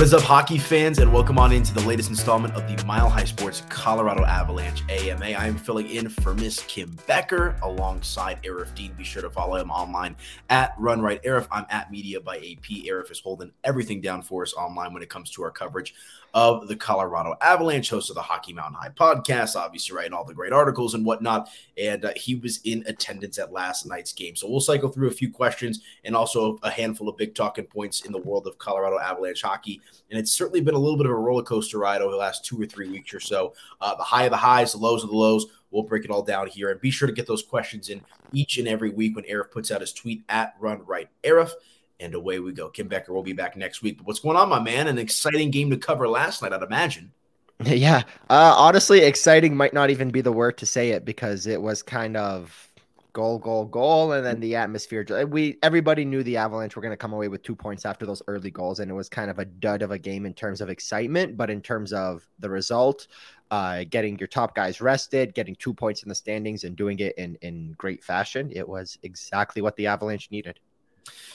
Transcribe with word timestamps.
What 0.00 0.06
is 0.06 0.14
up, 0.14 0.22
hockey 0.22 0.56
fans, 0.56 0.98
and 0.98 1.12
welcome 1.12 1.38
on 1.38 1.52
into 1.52 1.74
the 1.74 1.86
latest 1.86 2.08
installment 2.08 2.54
of 2.54 2.66
the 2.66 2.82
Mile 2.86 3.10
High 3.10 3.24
Sports 3.24 3.64
Colorado 3.68 4.24
Avalanche 4.24 4.82
AMA. 4.88 5.26
I 5.26 5.46
am 5.46 5.58
filling 5.58 5.90
in 5.90 6.08
for 6.08 6.32
Miss 6.32 6.60
Kim 6.60 6.96
Becker 7.06 7.54
alongside 7.62 8.42
Aarif 8.42 8.74
Deen. 8.74 8.94
Be 8.94 9.04
sure 9.04 9.20
to 9.20 9.28
follow 9.28 9.56
him 9.56 9.70
online 9.70 10.16
at 10.48 10.72
Run 10.78 11.02
Right 11.02 11.22
Arif. 11.24 11.46
I'm 11.52 11.66
at 11.68 11.90
Media 11.90 12.18
by 12.18 12.38
AP. 12.38 12.86
Arif 12.86 13.10
is 13.10 13.20
holding 13.20 13.52
everything 13.62 14.00
down 14.00 14.22
for 14.22 14.42
us 14.42 14.54
online 14.54 14.94
when 14.94 15.02
it 15.02 15.10
comes 15.10 15.30
to 15.32 15.42
our 15.42 15.50
coverage 15.50 15.94
of 16.34 16.68
the 16.68 16.76
Colorado 16.76 17.34
Avalanche, 17.40 17.90
host 17.90 18.10
of 18.10 18.16
the 18.16 18.22
Hockey 18.22 18.52
Mountain 18.52 18.78
High 18.80 18.90
podcast, 18.90 19.56
obviously 19.56 19.96
writing 19.96 20.12
all 20.12 20.24
the 20.24 20.34
great 20.34 20.52
articles 20.52 20.94
and 20.94 21.04
whatnot. 21.04 21.48
And 21.76 22.04
uh, 22.04 22.12
he 22.16 22.34
was 22.34 22.60
in 22.64 22.84
attendance 22.86 23.38
at 23.38 23.52
last 23.52 23.86
night's 23.86 24.12
game. 24.12 24.36
So 24.36 24.48
we'll 24.48 24.60
cycle 24.60 24.88
through 24.88 25.08
a 25.08 25.12
few 25.12 25.30
questions 25.30 25.80
and 26.04 26.14
also 26.14 26.58
a 26.62 26.70
handful 26.70 27.08
of 27.08 27.16
big 27.16 27.34
talking 27.34 27.64
points 27.64 28.02
in 28.02 28.12
the 28.12 28.18
world 28.18 28.46
of 28.46 28.58
Colorado 28.58 28.98
Avalanche 28.98 29.42
hockey. 29.42 29.80
And 30.10 30.18
it's 30.18 30.32
certainly 30.32 30.60
been 30.60 30.74
a 30.74 30.78
little 30.78 30.96
bit 30.96 31.06
of 31.06 31.12
a 31.12 31.16
roller 31.16 31.42
coaster 31.42 31.78
ride 31.78 32.02
over 32.02 32.12
the 32.12 32.18
last 32.18 32.44
two 32.44 32.60
or 32.60 32.66
three 32.66 32.88
weeks 32.88 33.12
or 33.12 33.20
so. 33.20 33.54
Uh, 33.80 33.94
the 33.94 34.02
high 34.02 34.24
of 34.24 34.30
the 34.30 34.36
highs, 34.36 34.72
the 34.72 34.78
lows 34.78 35.02
of 35.02 35.10
the 35.10 35.16
lows. 35.16 35.46
We'll 35.70 35.84
break 35.84 36.04
it 36.04 36.10
all 36.10 36.22
down 36.22 36.48
here. 36.48 36.70
And 36.70 36.80
be 36.80 36.90
sure 36.90 37.06
to 37.06 37.14
get 37.14 37.26
those 37.26 37.42
questions 37.42 37.88
in 37.88 38.02
each 38.32 38.58
and 38.58 38.66
every 38.66 38.90
week 38.90 39.14
when 39.16 39.24
Arif 39.24 39.50
puts 39.50 39.70
out 39.70 39.80
his 39.80 39.92
tweet 39.92 40.22
at 40.28 40.54
Run 40.58 40.84
Right 40.84 41.08
Arif 41.24 41.52
and 42.00 42.14
away 42.14 42.40
we 42.40 42.52
go. 42.52 42.68
Kim 42.68 42.88
Becker 42.88 43.12
will 43.12 43.22
be 43.22 43.32
back 43.32 43.56
next 43.56 43.82
week. 43.82 43.98
But 43.98 44.06
what's 44.06 44.20
going 44.20 44.36
on, 44.36 44.48
my 44.48 44.60
man? 44.60 44.88
An 44.88 44.98
exciting 44.98 45.50
game 45.50 45.70
to 45.70 45.76
cover 45.76 46.08
last 46.08 46.42
night, 46.42 46.52
I'd 46.52 46.62
imagine. 46.62 47.12
Yeah. 47.62 48.04
Uh, 48.30 48.54
honestly, 48.56 49.00
exciting 49.00 49.54
might 49.54 49.74
not 49.74 49.90
even 49.90 50.08
be 50.08 50.22
the 50.22 50.32
word 50.32 50.56
to 50.56 50.64
say 50.64 50.92
it 50.92 51.04
because 51.04 51.46
it 51.46 51.60
was 51.60 51.82
kind 51.82 52.16
of 52.16 52.70
goal, 53.12 53.38
goal, 53.38 53.64
goal, 53.66 54.12
and 54.12 54.24
then 54.24 54.40
the 54.40 54.56
atmosphere. 54.56 55.04
We 55.26 55.58
everybody 55.62 56.04
knew 56.04 56.22
the 56.22 56.36
Avalanche 56.36 56.76
were 56.76 56.82
going 56.82 56.92
to 56.92 56.96
come 56.96 57.12
away 57.12 57.28
with 57.28 57.42
two 57.42 57.54
points 57.54 57.84
after 57.84 58.06
those 58.06 58.22
early 58.26 58.50
goals, 58.50 58.80
and 58.80 58.90
it 58.90 58.94
was 58.94 59.08
kind 59.08 59.30
of 59.30 59.38
a 59.38 59.44
dud 59.44 59.82
of 59.82 59.90
a 59.90 59.98
game 59.98 60.26
in 60.26 60.34
terms 60.34 60.60
of 60.60 60.70
excitement, 60.70 61.36
but 61.36 61.50
in 61.50 61.60
terms 61.60 61.92
of 61.92 62.26
the 62.38 62.48
result, 62.48 63.08
uh, 63.50 63.84
getting 63.90 64.18
your 64.18 64.28
top 64.28 64.54
guys 64.54 64.80
rested, 64.80 65.34
getting 65.34 65.54
two 65.56 65.74
points 65.74 66.02
in 66.02 66.08
the 66.08 66.14
standings, 66.14 66.64
and 66.64 66.76
doing 66.76 66.98
it 66.98 67.16
in 67.18 67.36
in 67.42 67.74
great 67.76 68.02
fashion, 68.02 68.50
it 68.54 68.68
was 68.68 68.98
exactly 69.02 69.62
what 69.62 69.76
the 69.76 69.86
Avalanche 69.86 70.30
needed. 70.30 70.60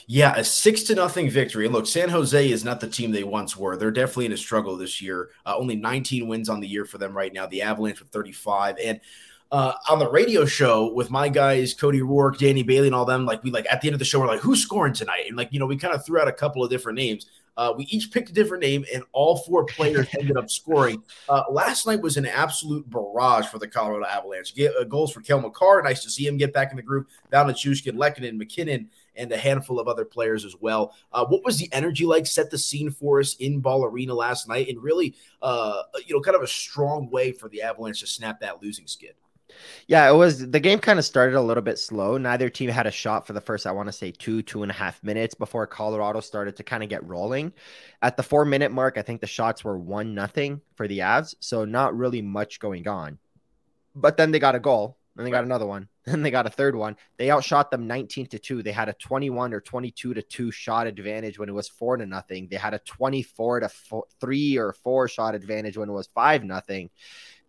Yeah, 0.08 0.36
a 0.36 0.44
six 0.44 0.84
to 0.84 0.96
nothing 0.96 1.30
victory. 1.30 1.68
Look, 1.68 1.88
San 1.88 2.10
Jose 2.10 2.50
is 2.50 2.64
not 2.64 2.80
the 2.80 2.88
team 2.88 3.12
they 3.12 3.24
once 3.24 3.58
were. 3.58 3.76
They're 3.76 3.92
definitely 3.92 4.28
in 4.28 4.34
a 4.34 4.38
struggle 4.38 4.78
this 4.78 5.02
year. 5.02 5.30
Uh, 5.46 5.56
only 5.58 5.76
19 5.76 6.28
wins 6.28 6.48
on 6.48 6.60
the 6.60 6.68
year 6.68 6.86
for 6.86 7.00
them 7.00 7.18
right 7.18 7.34
now. 7.34 7.48
The 7.48 7.64
Avalanche 7.64 8.00
with 8.00 8.10
35. 8.10 8.78
And 8.84 9.00
uh, 9.52 9.74
on 9.90 10.00
the 10.00 10.10
radio 10.10 10.46
show 10.46 10.94
with 10.94 11.10
my 11.10 11.30
guys, 11.30 11.74
Cody 11.74 12.02
Rourke, 12.02 12.38
Danny 12.38 12.62
Bailey, 12.62 12.88
and 12.88 12.96
all 12.96 13.06
them, 13.06 13.26
like 13.26 13.44
we 13.44 13.52
like 13.52 13.66
at 13.72 13.82
the 13.82 13.88
end 13.88 13.96
of 13.96 14.00
the 14.00 14.06
show, 14.06 14.20
we're 14.20 14.28
like, 14.28 14.42
who's 14.42 14.62
scoring 14.62 14.94
tonight? 14.94 15.26
And 15.28 15.38
like, 15.38 15.52
you 15.52 15.60
know, 15.60 15.66
we 15.66 15.78
kind 15.78 15.94
of 15.94 16.06
threw 16.06 16.20
out 16.20 16.28
a 16.28 16.34
couple 16.34 16.64
of 16.64 16.70
different 16.70 16.98
names. 16.98 17.26
Uh, 17.58 17.74
we 17.78 17.86
each 17.86 18.12
picked 18.12 18.30
a 18.30 18.34
different 18.34 18.62
name, 18.62 18.84
and 18.94 19.04
all 19.14 19.38
four 19.38 19.66
players 19.66 20.08
ended 20.20 20.36
up 20.36 20.50
scoring. 20.50 21.02
Uh, 21.30 21.44
last 21.50 21.88
night 21.88 22.02
was 22.02 22.18
an 22.18 22.26
absolute 22.26 22.90
barrage 22.90 23.46
for 23.48 23.60
the 23.60 23.68
Colorado 23.68 24.06
Avalanche. 24.06 24.54
Get, 24.56 24.76
uh, 24.76 24.84
goals 24.84 25.14
for 25.14 25.22
Cale 25.22 25.40
Makar. 25.40 25.82
Nice 25.82 26.04
to 26.04 26.10
see 26.10 26.28
him 26.28 26.38
get 26.38 26.54
back 26.54 26.72
in 26.72 26.76
the 26.76 26.84
group. 26.84 27.08
Val 27.32 27.46
Nichushkin, 27.46 27.96
Lehkonen, 27.96 28.38
MacKinnon, 28.38 28.90
and 29.16 29.32
a 29.32 29.38
handful 29.38 29.80
of 29.80 29.88
other 29.88 30.06
players 30.06 30.46
as 30.46 30.56
well. 30.60 30.94
Uh, 31.12 31.26
what 31.26 31.44
was 31.44 31.58
the 31.58 31.70
energy 31.72 32.06
like? 32.06 32.26
Set 32.28 32.52
the 32.52 32.58
scene 32.58 32.90
for 32.90 33.20
us 33.20 33.36
in 33.36 33.60
Ball 33.60 33.86
Arena 33.86 34.14
last 34.14 34.48
night, 34.48 34.68
and 34.70 34.82
really, 34.82 35.16
uh, 35.42 35.84
you 36.06 36.16
know, 36.16 36.22
kind 36.22 36.36
of 36.36 36.42
a 36.42 36.48
strong 36.48 37.10
way 37.10 37.32
for 37.32 37.50
the 37.50 37.62
Avalanche 37.62 38.02
to 38.02 38.08
snap 38.08 38.40
that 38.42 38.62
losing 38.62 38.88
skid. 38.88 39.16
Yeah, 39.88 40.10
it 40.10 40.14
was 40.16 40.50
the 40.50 40.60
game 40.60 40.80
kind 40.80 41.00
of 41.00 41.06
started 41.06 41.36
a 41.36 41.42
little 41.42 41.64
bit 41.64 41.78
slow. 41.80 42.18
Neither 42.18 42.50
team 42.50 42.70
had 42.70 42.88
a 42.88 42.92
shot 42.92 43.28
for 43.28 43.34
the 43.34 43.42
first, 43.42 43.68
I 43.68 43.72
want 43.72 43.88
to 43.88 43.94
say, 43.94 44.12
two, 44.12 44.42
two 44.42 44.64
and 44.64 44.72
a 44.72 44.76
half 44.76 45.04
minutes 45.04 45.36
before 45.36 45.68
Colorado 45.68 46.20
started 46.20 46.56
to 46.58 46.64
kind 46.64 46.84
of 46.84 46.90
get 46.90 47.06
rolling. 47.08 47.54
At 48.02 48.18
the 48.18 48.24
four 48.24 48.46
minute 48.46 48.72
mark, 48.72 48.98
I 48.98 49.02
think 49.02 49.22
the 49.22 49.28
shots 49.28 49.64
were 49.64 49.78
one 49.78 50.14
nothing 50.16 50.62
for 50.76 50.88
the 50.88 51.00
Avs. 51.00 51.36
So 51.40 51.66
not 51.66 51.96
really 51.96 52.22
much 52.22 52.60
going 52.60 52.88
on. 52.88 53.20
But 53.96 54.18
then 54.18 54.32
they 54.32 54.40
got 54.40 54.56
a 54.56 54.60
goal 54.60 54.98
and 55.16 55.26
they 55.26 55.32
got 55.32 55.46
another 55.46 55.66
one. 55.66 55.88
Then 56.16 56.22
they 56.22 56.30
got 56.30 56.46
a 56.46 56.52
third 56.52 56.76
one. 56.76 56.98
They 57.18 57.32
outshot 57.32 57.72
them 57.72 57.88
19 57.88 58.28
to 58.28 58.38
2. 58.38 58.62
They 58.62 58.72
had 58.72 58.90
a 58.90 58.94
21 58.94 59.56
or 59.56 59.60
22 59.60 60.14
to 60.14 60.22
2 60.22 60.52
shot 60.52 60.86
advantage 60.86 61.40
when 61.40 61.50
it 61.50 61.54
was 61.54 61.68
4 61.68 61.98
to 61.98 62.06
nothing. 62.06 62.48
They 62.48 62.58
had 62.58 62.76
a 62.76 62.80
24 62.80 63.62
to 63.62 63.70
3 64.20 64.58
or 64.58 64.74
4 64.74 65.08
shot 65.08 65.34
advantage 65.34 65.78
when 65.78 65.90
it 65.90 65.94
was 65.94 66.08
5 66.14 66.44
nothing. 66.44 66.92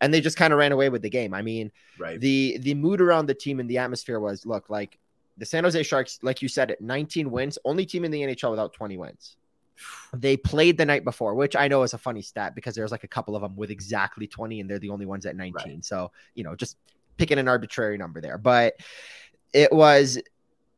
And 0.00 0.12
they 0.12 0.22
just 0.22 0.38
kind 0.38 0.54
of 0.54 0.58
ran 0.58 0.72
away 0.72 0.88
with 0.88 1.02
the 1.02 1.10
game. 1.10 1.34
I 1.34 1.42
mean, 1.42 1.70
right. 1.98 2.18
the 2.18 2.58
the 2.58 2.74
mood 2.74 3.00
around 3.00 3.26
the 3.26 3.34
team 3.34 3.60
and 3.60 3.68
the 3.68 3.78
atmosphere 3.78 4.20
was 4.20 4.46
look, 4.46 4.70
like 4.70 4.98
the 5.36 5.46
San 5.46 5.64
Jose 5.64 5.82
Sharks, 5.82 6.18
like 6.22 6.40
you 6.40 6.48
said, 6.48 6.76
19 6.80 7.30
wins, 7.30 7.58
only 7.64 7.84
team 7.84 8.04
in 8.04 8.10
the 8.10 8.22
NHL 8.22 8.50
without 8.50 8.72
20 8.72 8.96
wins. 8.96 9.36
They 10.14 10.38
played 10.38 10.78
the 10.78 10.86
night 10.86 11.04
before, 11.04 11.34
which 11.34 11.54
I 11.54 11.68
know 11.68 11.82
is 11.82 11.92
a 11.92 11.98
funny 11.98 12.22
stat 12.22 12.54
because 12.54 12.74
there's 12.74 12.90
like 12.90 13.04
a 13.04 13.08
couple 13.08 13.36
of 13.36 13.42
them 13.42 13.54
with 13.54 13.70
exactly 13.70 14.26
20 14.26 14.60
and 14.60 14.70
they're 14.70 14.78
the 14.78 14.88
only 14.88 15.04
ones 15.04 15.26
at 15.26 15.36
19. 15.36 15.54
Right. 15.54 15.84
So, 15.84 16.10
you 16.34 16.42
know, 16.42 16.54
just 16.54 16.78
picking 17.16 17.38
an 17.38 17.48
arbitrary 17.48 17.98
number 17.98 18.20
there, 18.20 18.38
but 18.38 18.74
it 19.52 19.72
was, 19.72 20.18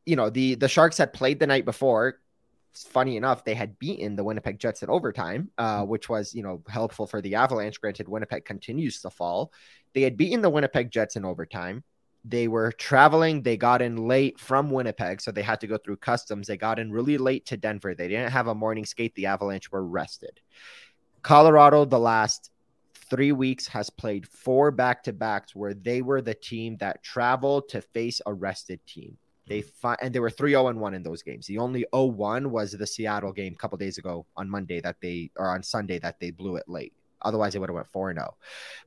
you 0.07 0.17
know, 0.17 0.31
the 0.31 0.55
the 0.55 0.69
Sharks 0.69 0.99
had 0.99 1.13
played 1.13 1.39
the 1.41 1.47
night 1.47 1.65
before. 1.65 2.21
Funny 2.75 3.17
enough, 3.17 3.45
they 3.45 3.55
had 3.55 3.79
beaten 3.79 4.15
the 4.15 4.23
Winnipeg 4.23 4.61
Jets 4.61 4.83
in 4.83 4.91
overtime, 4.91 5.51
uh, 5.59 5.81
mm-hmm. 5.81 5.91
which 5.91 6.09
was, 6.09 6.35
you 6.35 6.43
know, 6.43 6.63
helpful 6.69 7.07
for 7.07 7.21
the 7.21 7.35
Avalanche. 7.35 7.81
Granted, 7.81 8.09
Winnipeg 8.09 8.45
continues 8.45 9.01
to 9.03 9.11
fall. 9.11 9.53
They 9.95 10.03
had 10.03 10.17
beaten 10.17 10.43
the 10.43 10.51
Winnipeg 10.51 10.91
Jets 10.91 11.17
in 11.17 11.25
overtime. 11.25 11.83
They 12.25 12.47
were 12.47 12.73
traveling. 12.73 13.43
They 13.43 13.57
got 13.57 13.83
in 13.83 13.97
late 13.97 14.39
from 14.39 14.71
Winnipeg, 14.71 15.21
so 15.21 15.33
they 15.33 15.43
had 15.43 15.61
to 15.61 15.67
go 15.67 15.79
through 15.79 15.97
customs. 15.97 16.47
They 16.47 16.57
got 16.57 16.79
in 16.79 16.93
really 16.93 17.19
late 17.19 17.47
to 17.47 17.57
Denver. 17.57 17.95
They 17.95 18.09
didn't 18.09 18.31
have 18.31 18.49
a 18.49 18.55
morning 18.55 18.85
skate. 18.85 19.15
The 19.15 19.27
Avalanche 19.27 19.73
were 19.73 19.85
rested. 19.85 20.41
Colorado, 21.23 21.85
the 21.85 21.99
last 21.99 22.51
three 23.11 23.33
weeks 23.33 23.67
has 23.69 23.91
played 23.91 24.27
four 24.27 24.71
back 24.71 25.03
to 25.05 25.13
backs 25.13 25.55
where 25.55 25.75
they 25.75 26.03
were 26.03 26.23
the 26.23 26.35
team 26.35 26.77
that 26.79 27.03
traveled 27.03 27.69
to 27.71 27.81
face 27.81 28.21
a 28.27 28.33
rested 28.33 28.81
team. 28.87 29.17
They 29.47 29.61
hmm. 29.61 29.69
fi- 29.81 29.97
and 30.01 30.15
they 30.15 30.21
were 30.21 30.31
3 30.31 30.53
0 30.53 30.73
1 30.73 30.95
in 30.95 31.03
those 31.03 31.23
games. 31.23 31.47
The 31.47 31.59
only 31.59 31.87
0 31.95 32.05
1 32.05 32.51
was 32.51 32.73
the 32.73 32.87
Seattle 32.87 33.33
game 33.33 33.55
a 33.55 33.57
couple 33.57 33.79
days 33.79 33.99
ago 33.99 34.27
on 34.37 34.49
Monday 34.49 34.81
that 34.81 34.97
they 35.01 35.31
or 35.37 35.49
on 35.49 35.63
Sunday 35.63 35.99
that 36.01 36.21
they 36.21 36.31
blew 36.31 36.57
it 36.57 36.69
late. 36.69 36.93
Otherwise, 37.23 37.53
they 37.53 37.59
would 37.59 37.69
have 37.69 37.75
went 37.75 37.89
4 37.89 38.15
0. 38.15 38.37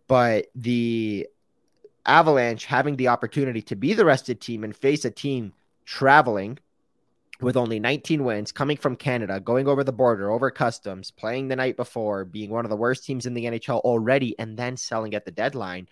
But 0.07 0.47
the 0.55 1.27
Avalanche 2.05 2.65
having 2.65 2.95
the 2.95 3.09
opportunity 3.09 3.61
to 3.63 3.75
be 3.75 3.93
the 3.93 4.05
rested 4.05 4.41
team 4.41 4.63
and 4.63 4.75
face 4.75 5.05
a 5.05 5.11
team 5.11 5.53
traveling 5.85 6.57
with 7.41 7.57
only 7.57 7.79
19 7.79 8.23
wins, 8.23 8.51
coming 8.51 8.77
from 8.77 8.95
Canada, 8.95 9.39
going 9.39 9.67
over 9.67 9.83
the 9.83 9.91
border, 9.91 10.31
over 10.31 10.51
customs, 10.51 11.11
playing 11.11 11.47
the 11.47 11.55
night 11.55 11.75
before, 11.75 12.25
being 12.25 12.51
one 12.51 12.65
of 12.65 12.69
the 12.69 12.77
worst 12.77 13.03
teams 13.03 13.25
in 13.25 13.33
the 13.33 13.45
NHL 13.45 13.79
already, 13.79 14.37
and 14.39 14.57
then 14.57 14.77
selling 14.77 15.13
at 15.15 15.25
the 15.25 15.31
deadline. 15.31 15.87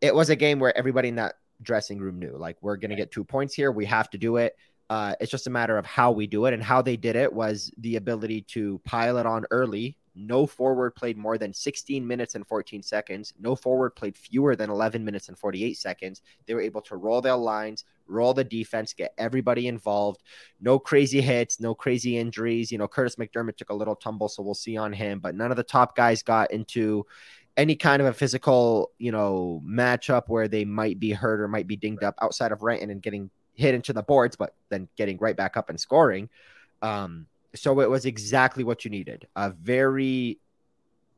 It 0.00 0.14
was 0.14 0.30
a 0.30 0.36
game 0.36 0.58
where 0.58 0.76
everybody 0.76 1.08
in 1.08 1.16
that 1.16 1.36
dressing 1.62 1.98
room 1.98 2.18
knew, 2.18 2.36
like, 2.36 2.56
we're 2.60 2.76
going 2.76 2.90
to 2.90 2.96
get 2.96 3.10
two 3.10 3.24
points 3.24 3.54
here. 3.54 3.72
We 3.72 3.86
have 3.86 4.10
to 4.10 4.18
do 4.18 4.36
it. 4.36 4.56
Uh, 4.90 5.14
it's 5.20 5.30
just 5.30 5.46
a 5.46 5.50
matter 5.50 5.78
of 5.78 5.86
how 5.86 6.12
we 6.12 6.26
do 6.26 6.44
it. 6.46 6.54
And 6.54 6.62
how 6.62 6.82
they 6.82 6.96
did 6.96 7.16
it 7.16 7.32
was 7.32 7.72
the 7.78 7.96
ability 7.96 8.42
to 8.48 8.80
pile 8.84 9.16
it 9.16 9.26
on 9.26 9.46
early, 9.50 9.96
no 10.14 10.46
forward 10.46 10.94
played 10.94 11.16
more 11.16 11.38
than 11.38 11.54
16 11.54 12.06
minutes 12.06 12.34
and 12.34 12.46
14 12.46 12.82
seconds. 12.82 13.32
No 13.40 13.54
forward 13.56 13.90
played 13.90 14.16
fewer 14.16 14.54
than 14.54 14.70
11 14.70 15.04
minutes 15.04 15.28
and 15.28 15.38
48 15.38 15.78
seconds. 15.78 16.22
They 16.46 16.54
were 16.54 16.60
able 16.60 16.82
to 16.82 16.96
roll 16.96 17.20
their 17.20 17.36
lines, 17.36 17.84
roll 18.06 18.34
the 18.34 18.44
defense, 18.44 18.92
get 18.92 19.14
everybody 19.16 19.68
involved. 19.68 20.22
No 20.60 20.78
crazy 20.78 21.20
hits, 21.20 21.60
no 21.60 21.74
crazy 21.74 22.18
injuries. 22.18 22.70
You 22.70 22.78
know, 22.78 22.88
Kurtis 22.88 23.16
MacDermid 23.16 23.56
took 23.56 23.70
a 23.70 23.74
little 23.74 23.96
tumble, 23.96 24.28
so 24.28 24.42
we'll 24.42 24.54
see 24.54 24.76
on 24.76 24.92
him, 24.92 25.18
but 25.18 25.34
none 25.34 25.50
of 25.50 25.56
the 25.56 25.62
top 25.62 25.96
guys 25.96 26.22
got 26.22 26.50
into 26.50 27.06
any 27.56 27.76
kind 27.76 28.00
of 28.00 28.08
a 28.08 28.12
physical, 28.12 28.90
you 28.98 29.12
know, 29.12 29.62
matchup 29.66 30.24
where 30.28 30.48
they 30.48 30.64
might 30.64 30.98
be 30.98 31.12
hurt 31.12 31.40
or 31.40 31.48
might 31.48 31.66
be 31.66 31.76
dinged 31.76 32.02
up 32.02 32.14
outside 32.20 32.52
of 32.52 32.60
Rantanen 32.60 32.90
and 32.90 33.02
getting 33.02 33.30
hit 33.54 33.74
into 33.74 33.92
the 33.92 34.02
boards, 34.02 34.36
but 34.36 34.54
then 34.70 34.88
getting 34.96 35.18
right 35.18 35.36
back 35.36 35.56
up 35.56 35.68
and 35.68 35.78
scoring. 35.78 36.28
Um, 36.80 37.26
so 37.54 37.80
it 37.80 37.90
was 37.90 38.06
exactly 38.06 38.64
what 38.64 38.84
you 38.84 38.90
needed 38.90 39.26
a 39.36 39.50
very 39.50 40.38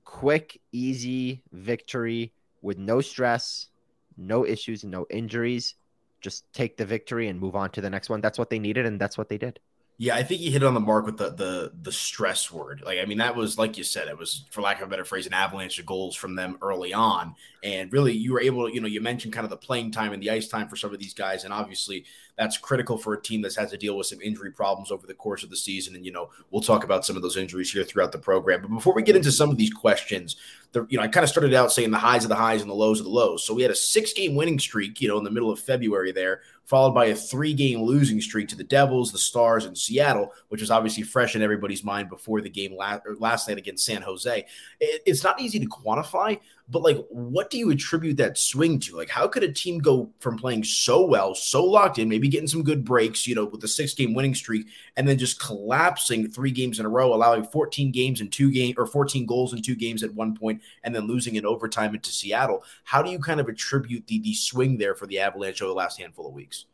quick, 0.05 0.61
easy 0.73 1.43
victory 1.53 2.33
with 2.63 2.79
no 2.79 3.01
stress, 3.01 3.69
no 4.17 4.47
issues, 4.47 4.85
no 4.85 5.07
injuries. 5.11 5.75
Just 6.21 6.51
take 6.53 6.77
the 6.77 6.87
victory 6.87 7.29
and 7.29 7.39
move 7.39 7.55
on 7.55 7.71
to 7.71 7.81
the 7.81 7.91
next 7.91 8.09
one. 8.09 8.21
That's 8.21 8.39
what 8.39 8.49
they 8.49 8.59
needed, 8.59 8.87
and 8.87 9.01
that's 9.01 9.19
what 9.19 9.29
they 9.29 9.39
did. 9.39 9.61
Yeah, 9.96 10.17
I 10.17 10.25
think 10.25 10.41
you 10.41 10.50
hit 10.50 10.64
it 10.64 10.67
on 10.67 10.75
the 10.75 10.81
mark 10.81 11.06
with 11.06 11.19
the 11.19 11.31
the 11.31 11.73
the 11.82 11.93
stress 11.93 12.50
word. 12.50 12.82
Like, 12.85 12.99
I 12.99 13.05
mean, 13.05 13.19
that 13.19 13.37
was 13.37 13.58
like 13.58 13.79
you 13.79 13.85
said, 13.85 14.08
it 14.08 14.19
was 14.19 14.44
for 14.50 14.61
lack 14.61 14.81
of 14.81 14.88
a 14.88 14.91
better 14.91 15.05
phrase, 15.05 15.25
an 15.29 15.32
avalanche 15.32 15.79
of 15.79 15.87
goals 15.87 16.17
from 16.17 16.35
them 16.35 16.58
early 16.62 16.93
on, 16.93 17.37
and 17.62 17.93
really, 17.93 18.12
you 18.12 18.32
were 18.32 18.41
able 18.41 18.67
to, 18.67 18.75
you 18.75 18.81
know, 18.81 18.88
you 18.88 19.00
mentioned 19.00 19.32
kind 19.32 19.44
of 19.44 19.50
the 19.50 19.56
playing 19.56 19.93
time 19.93 20.12
and 20.12 20.20
the 20.20 20.31
ice 20.31 20.49
time 20.49 20.69
for 20.69 20.75
some 20.75 20.93
of 20.93 20.99
these 20.99 21.14
guys, 21.14 21.44
and 21.44 21.55
obviously, 21.55 22.05
that's 22.37 22.58
critical 22.58 22.99
for 22.99 23.14
a 23.14 23.23
team 23.23 23.41
that's 23.41 23.55
had 23.55 23.70
to 23.70 23.76
deal 23.76 23.96
with 23.96 24.08
some 24.08 24.20
injury 24.20 24.50
problems 24.50 24.91
over 24.91 25.06
the 25.06 25.14
course 25.14 25.44
of 25.44 25.50
the 25.50 25.56
season. 25.56 25.94
And 25.94 26.05
you 26.05 26.11
know, 26.11 26.29
we'll 26.50 26.61
talk 26.61 26.82
about 26.82 27.05
some 27.05 27.14
of 27.14 27.23
those 27.23 27.37
injuries 27.37 27.70
here 27.70 27.85
throughout 27.85 28.11
the 28.11 28.19
program. 28.19 28.62
But 28.62 28.73
before 28.73 28.94
we 28.94 29.02
get 29.05 29.14
into 29.14 29.31
some 29.31 29.50
of 29.50 29.58
these 29.58 29.73
questions, 29.73 30.35
the 30.75 30.87
you 30.91 30.99
know 30.99 31.05
I 31.05 31.09
kind 31.09 31.25
of 31.25 31.31
started 31.31 31.55
out 31.55 31.73
saying 31.73 31.91
the 31.91 31.99
highs 31.99 32.25
of 32.25 32.29
the 32.29 32.35
highs 32.35 32.61
and 32.61 32.71
the 32.71 32.75
lows 32.75 33.00
of 33.00 33.06
the 33.06 33.11
lows. 33.11 33.44
So 33.44 33.55
we 33.55 33.62
had 33.62 33.71
a 33.71 33.76
six 33.76 34.12
game 34.12 34.35
winning 34.35 34.59
streak, 34.59 35.00
you 35.00 35.09
know, 35.09 35.17
in 35.17 35.25
the 35.25 35.31
middle 35.31 35.50
of 35.50 35.59
February 35.59 36.12
there, 36.12 36.43
followed 36.65 36.93
by 36.93 37.06
a 37.06 37.15
three 37.15 37.55
game 37.55 37.81
losing 37.82 38.21
streak 38.21 38.49
to 38.49 38.56
the 38.56 38.65
Devils, 38.65 39.12
the 39.12 39.19
Stars, 39.19 39.65
and 39.65 39.79
Seattle, 39.79 40.32
which 40.49 40.61
was 40.61 40.71
obviously 40.71 41.05
fresh 41.05 41.37
in 41.37 41.43
everybody's 41.43 41.85
mind 41.85 42.09
before 42.11 42.41
the 42.41 42.50
game 42.50 42.76
last, 42.76 43.03
last 43.19 43.49
night 43.49 43.56
against 43.56 43.87
San 43.87 44.03
Jose. 44.03 44.44
It, 44.81 45.03
it's 45.06 45.25
not 45.25 45.41
easy 45.41 45.61
to 45.61 45.67
quantify, 45.67 46.38
but 46.69 46.82
like, 46.82 47.05
what 47.11 47.50
do 47.50 47.58
you 47.58 47.70
attribute 47.70 48.16
that 48.16 48.38
swing 48.38 48.78
to? 48.81 48.96
Like, 48.96 49.11
how 49.11 49.28
could 49.28 49.43
a 49.43 49.52
team 49.52 49.78
go 49.78 50.11
from 50.20 50.38
playing 50.38 50.64
so 50.64 51.05
well, 51.05 51.34
so 51.34 51.62
locked 51.62 51.99
in, 51.99 52.08
maybe 52.08 52.28
getting 52.28 52.49
some 52.49 52.62
good 52.62 52.84
breaks, 52.84 53.26
you 53.26 53.34
know, 53.34 53.44
with 53.44 53.61
the 53.61 53.69
six 53.69 53.93
game 53.93 54.14
winning 54.14 54.34
streak, 54.34 54.66
and 54.96 55.06
then 55.06 55.19
just 55.19 55.38
collapsing 55.40 56.31
three 56.31 56.50
games 56.50 56.81
in 56.81 56.87
a 56.87 56.88
row, 56.88 57.12
allowing 57.12 57.44
14 57.44 57.93
games 57.93 58.22
in 58.22 58.28
two 58.28 58.50
games 58.50 58.76
or 58.78 58.87
14 58.87 59.26
goals 59.26 59.52
in 59.52 59.61
two 59.61 59.75
games 59.75 60.02
at 60.02 60.14
one 60.14 60.34
point, 60.34 60.62
and 60.84 60.94
then 60.94 61.06
losing 61.06 61.34
in 61.34 61.44
overtime 61.44 61.94
into 61.94 62.11
Seattle? 62.11 62.64
How 62.84 63.02
do 63.02 63.11
you 63.11 63.19
kind 63.19 63.40
of 63.40 63.49
attribute 63.49 64.06
the, 64.06 64.20
the 64.20 64.34
swing 64.34 64.78
there 64.78 64.94
for 64.94 65.06
the 65.06 65.19
Avalanche 65.19 65.61
over 65.61 65.69
the 65.69 65.75
last 65.75 66.00
handful 66.00 66.26
of 66.26 66.32
weeks? 66.32 66.64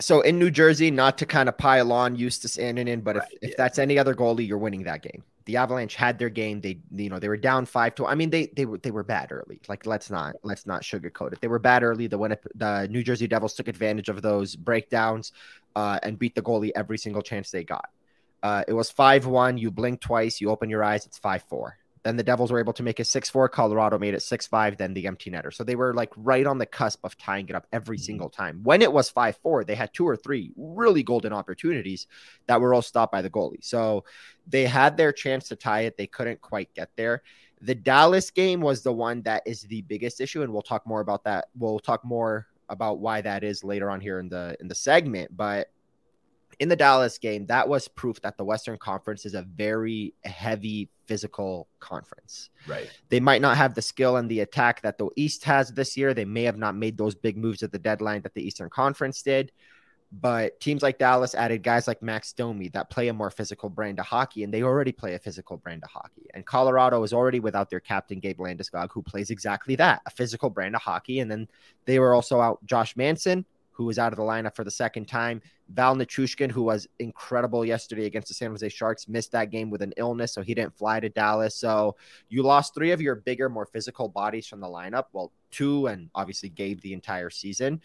So 0.00 0.22
in 0.22 0.38
New 0.38 0.50
Jersey, 0.50 0.90
not 0.90 1.18
to 1.18 1.26
kind 1.26 1.48
of 1.48 1.58
pile 1.58 1.92
on 1.92 2.16
Justus 2.16 2.56
Annunen, 2.56 3.04
but 3.04 3.16
right, 3.16 3.28
if, 3.32 3.38
yeah. 3.42 3.48
if 3.50 3.56
that's 3.56 3.78
any 3.78 3.98
other 3.98 4.14
goalie, 4.14 4.46
you're 4.46 4.56
winning 4.56 4.84
that 4.84 5.02
game 5.02 5.22
the 5.48 5.56
Avalanche 5.56 5.96
had 5.96 6.18
their 6.18 6.28
game. 6.28 6.60
They, 6.60 6.78
you 6.92 7.08
know, 7.08 7.18
they 7.18 7.28
were 7.28 7.38
down 7.38 7.64
five 7.64 7.94
to. 7.94 8.06
I 8.06 8.14
mean, 8.14 8.28
they 8.28 8.48
they 8.54 8.66
were 8.66 8.76
they 8.76 8.90
were 8.90 9.02
bad 9.02 9.32
early. 9.32 9.62
Like 9.66 9.86
let's 9.86 10.10
not 10.10 10.36
let's 10.42 10.66
not 10.66 10.82
sugarcoat 10.82 11.32
it. 11.32 11.40
They 11.40 11.48
were 11.48 11.58
bad 11.58 11.82
early. 11.82 12.06
The 12.06 12.18
Winnipeg, 12.18 12.52
the 12.54 12.86
New 12.88 13.02
Jersey 13.02 13.26
Devils 13.26 13.54
took 13.54 13.66
advantage 13.66 14.10
of 14.10 14.20
those 14.20 14.54
breakdowns 14.54 15.32
uh, 15.74 16.00
and 16.02 16.18
beat 16.18 16.34
the 16.34 16.42
goalie 16.42 16.70
every 16.76 16.98
single 16.98 17.22
chance 17.22 17.50
they 17.50 17.64
got. 17.64 17.88
Uh, 18.42 18.62
it 18.68 18.74
was 18.74 18.90
five 18.90 19.24
one. 19.24 19.56
You 19.56 19.70
blink 19.70 20.02
twice, 20.02 20.38
you 20.38 20.50
open 20.50 20.68
your 20.68 20.84
eyes, 20.84 21.06
it's 21.06 21.16
five 21.16 21.42
four. 21.44 21.77
Then 22.02 22.16
the 22.16 22.22
Devils 22.22 22.52
were 22.52 22.60
able 22.60 22.72
to 22.74 22.82
make 22.82 23.00
it 23.00 23.06
6 23.06 23.30
4. 23.30 23.48
Colorado 23.48 23.98
made 23.98 24.14
it 24.14 24.22
6 24.22 24.46
5, 24.46 24.76
then 24.76 24.94
the 24.94 25.06
empty 25.06 25.30
netter. 25.30 25.52
So 25.52 25.64
they 25.64 25.76
were 25.76 25.94
like 25.94 26.12
right 26.16 26.46
on 26.46 26.58
the 26.58 26.66
cusp 26.66 27.04
of 27.04 27.16
tying 27.16 27.48
it 27.48 27.54
up 27.54 27.66
every 27.72 27.96
mm-hmm. 27.96 28.04
single 28.04 28.30
time. 28.30 28.60
When 28.62 28.82
it 28.82 28.92
was 28.92 29.10
5 29.10 29.36
4, 29.42 29.64
they 29.64 29.74
had 29.74 29.92
two 29.92 30.06
or 30.06 30.16
three 30.16 30.52
really 30.56 31.02
golden 31.02 31.32
opportunities 31.32 32.06
that 32.46 32.60
were 32.60 32.74
all 32.74 32.82
stopped 32.82 33.12
by 33.12 33.22
the 33.22 33.30
goalie. 33.30 33.64
So 33.64 34.04
they 34.46 34.64
had 34.64 34.96
their 34.96 35.12
chance 35.12 35.48
to 35.48 35.56
tie 35.56 35.82
it. 35.82 35.96
They 35.96 36.06
couldn't 36.06 36.40
quite 36.40 36.72
get 36.74 36.90
there. 36.96 37.22
The 37.60 37.74
Dallas 37.74 38.30
game 38.30 38.60
was 38.60 38.82
the 38.82 38.92
one 38.92 39.22
that 39.22 39.42
is 39.44 39.62
the 39.62 39.82
biggest 39.82 40.20
issue, 40.20 40.42
and 40.42 40.52
we'll 40.52 40.62
talk 40.62 40.86
more 40.86 41.00
about 41.00 41.24
that. 41.24 41.48
We'll 41.58 41.80
talk 41.80 42.04
more 42.04 42.46
about 42.68 42.98
why 43.00 43.20
that 43.20 43.42
is 43.42 43.64
later 43.64 43.90
on 43.90 44.00
here 44.00 44.20
in 44.20 44.28
the 44.28 44.56
in 44.60 44.68
the 44.68 44.74
segment. 44.74 45.36
But 45.36 45.70
in 46.60 46.68
the 46.68 46.76
Dallas 46.76 47.18
game, 47.18 47.46
that 47.46 47.68
was 47.68 47.88
proof 47.88 48.20
that 48.22 48.36
the 48.36 48.44
Western 48.44 48.78
Conference 48.78 49.26
is 49.26 49.34
a 49.34 49.42
very 49.42 50.14
heavy 50.24 50.88
physical 51.08 51.68
conference. 51.80 52.50
Right. 52.66 52.88
They 53.08 53.18
might 53.18 53.42
not 53.42 53.56
have 53.56 53.74
the 53.74 53.82
skill 53.82 54.16
and 54.16 54.30
the 54.30 54.40
attack 54.40 54.82
that 54.82 54.98
the 54.98 55.08
East 55.16 55.42
has 55.44 55.72
this 55.72 55.96
year. 55.96 56.14
They 56.14 56.24
may 56.24 56.44
have 56.44 56.58
not 56.58 56.76
made 56.76 56.96
those 56.96 57.14
big 57.14 57.36
moves 57.36 57.62
at 57.62 57.72
the 57.72 57.78
deadline 57.78 58.22
that 58.22 58.34
the 58.34 58.46
Eastern 58.46 58.70
Conference 58.70 59.22
did. 59.22 59.50
But 60.10 60.58
teams 60.60 60.82
like 60.82 60.98
Dallas 60.98 61.34
added 61.34 61.62
guys 61.62 61.86
like 61.86 62.02
Max 62.02 62.32
Domi 62.32 62.68
that 62.68 62.88
play 62.88 63.08
a 63.08 63.12
more 63.12 63.30
physical 63.30 63.68
brand 63.68 63.98
of 63.98 64.06
hockey, 64.06 64.42
and 64.42 64.52
they 64.52 64.62
already 64.62 64.92
play 64.92 65.14
a 65.14 65.18
physical 65.18 65.58
brand 65.58 65.82
of 65.84 65.90
hockey. 65.90 66.26
And 66.32 66.46
Colorado 66.46 67.02
is 67.02 67.12
already 67.12 67.40
without 67.40 67.68
their 67.68 67.80
captain, 67.80 68.18
Gabe 68.18 68.38
Landeskog, 68.38 68.88
who 68.90 69.02
plays 69.02 69.30
exactly 69.30 69.76
that 69.76 70.00
a 70.06 70.10
physical 70.10 70.48
brand 70.48 70.74
of 70.74 70.80
hockey. 70.80 71.20
And 71.20 71.30
then 71.30 71.46
they 71.84 71.98
were 71.98 72.14
also 72.14 72.40
out 72.40 72.64
Josh 72.64 72.96
Manson, 72.96 73.44
who 73.78 73.84
was 73.84 73.96
out 73.96 74.12
of 74.12 74.16
the 74.16 74.24
lineup 74.24 74.56
for 74.56 74.64
the 74.64 74.70
second 74.72 75.06
time. 75.06 75.40
Val 75.68 75.94
Nichushkin, 75.94 76.50
who 76.50 76.64
was 76.64 76.88
incredible 76.98 77.64
yesterday 77.64 78.06
against 78.06 78.26
the 78.26 78.34
San 78.34 78.50
Jose 78.50 78.68
Sharks, 78.68 79.06
missed 79.06 79.30
that 79.30 79.50
game 79.50 79.70
with 79.70 79.82
an 79.82 79.94
illness, 79.96 80.34
so 80.34 80.42
he 80.42 80.52
didn't 80.52 80.76
fly 80.76 80.98
to 80.98 81.08
Dallas. 81.08 81.54
So 81.54 81.94
you 82.28 82.42
lost 82.42 82.74
three 82.74 82.90
of 82.90 83.00
your 83.00 83.14
bigger, 83.14 83.48
more 83.48 83.66
physical 83.66 84.08
bodies 84.08 84.48
from 84.48 84.58
the 84.60 84.66
lineup. 84.66 85.04
Well, 85.12 85.30
two, 85.52 85.86
and 85.86 86.10
obviously 86.12 86.48
gave 86.48 86.80
the 86.80 86.92
entire 86.92 87.30
season. 87.30 87.80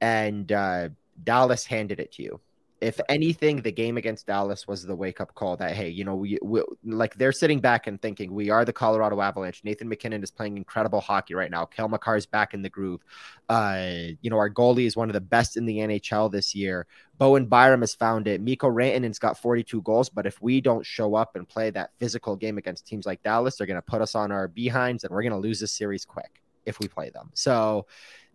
And 0.00 0.50
uh, 0.50 0.88
Dallas 1.22 1.64
handed 1.64 2.00
it 2.00 2.10
to 2.14 2.24
you 2.24 2.40
if 2.80 3.00
anything, 3.08 3.62
the 3.62 3.72
game 3.72 3.96
against 3.96 4.26
Dallas 4.26 4.68
was 4.68 4.84
the 4.84 4.94
wake 4.94 5.20
up 5.20 5.34
call 5.34 5.56
that 5.56 5.72
hey, 5.72 5.88
you 5.88 6.04
know, 6.04 6.14
we, 6.14 6.38
we, 6.42 6.62
like 6.84 7.14
they're 7.14 7.32
sitting 7.32 7.58
back 7.58 7.86
and 7.86 8.00
thinking 8.00 8.34
we 8.34 8.50
are 8.50 8.64
the 8.64 8.72
Colorado 8.72 9.20
Avalanche. 9.20 9.62
Nathan 9.64 9.88
MacKinnon 9.88 10.22
is 10.22 10.30
playing 10.30 10.56
incredible 10.56 11.00
hockey 11.00 11.34
right 11.34 11.50
now. 11.50 11.64
Cale 11.64 11.88
Makar 11.88 12.16
is 12.16 12.26
back 12.26 12.52
in 12.52 12.60
the 12.60 12.68
groove. 12.68 13.00
Uh, 13.48 13.88
you 14.20 14.28
know, 14.28 14.36
our 14.36 14.50
goalie 14.50 14.86
is 14.86 14.96
one 14.96 15.08
of 15.08 15.14
the 15.14 15.20
best 15.20 15.56
in 15.56 15.64
the 15.64 15.78
NHL 15.78 16.30
this 16.30 16.54
year. 16.54 16.86
Bowen 17.16 17.46
Byram 17.46 17.80
has 17.80 17.94
found 17.94 18.28
it. 18.28 18.42
Mikko 18.42 18.68
Rantanen's 18.68 19.18
got 19.18 19.38
42 19.38 19.80
goals, 19.80 20.10
but 20.10 20.26
if 20.26 20.42
we 20.42 20.60
don't 20.60 20.84
show 20.84 21.14
up 21.14 21.34
and 21.34 21.48
play 21.48 21.70
that 21.70 21.92
physical 21.98 22.36
game 22.36 22.58
against 22.58 22.86
teams 22.86 23.06
like 23.06 23.22
Dallas, 23.22 23.56
they're 23.56 23.66
going 23.66 23.76
to 23.76 23.82
put 23.82 24.02
us 24.02 24.14
on 24.14 24.30
our 24.30 24.48
behinds 24.48 25.02
and 25.02 25.10
we're 25.10 25.22
going 25.22 25.32
to 25.32 25.38
lose 25.38 25.60
this 25.60 25.72
series 25.72 26.04
quick 26.04 26.42
if 26.66 26.80
we 26.80 26.88
play 26.88 27.10
them. 27.10 27.30
So 27.34 27.86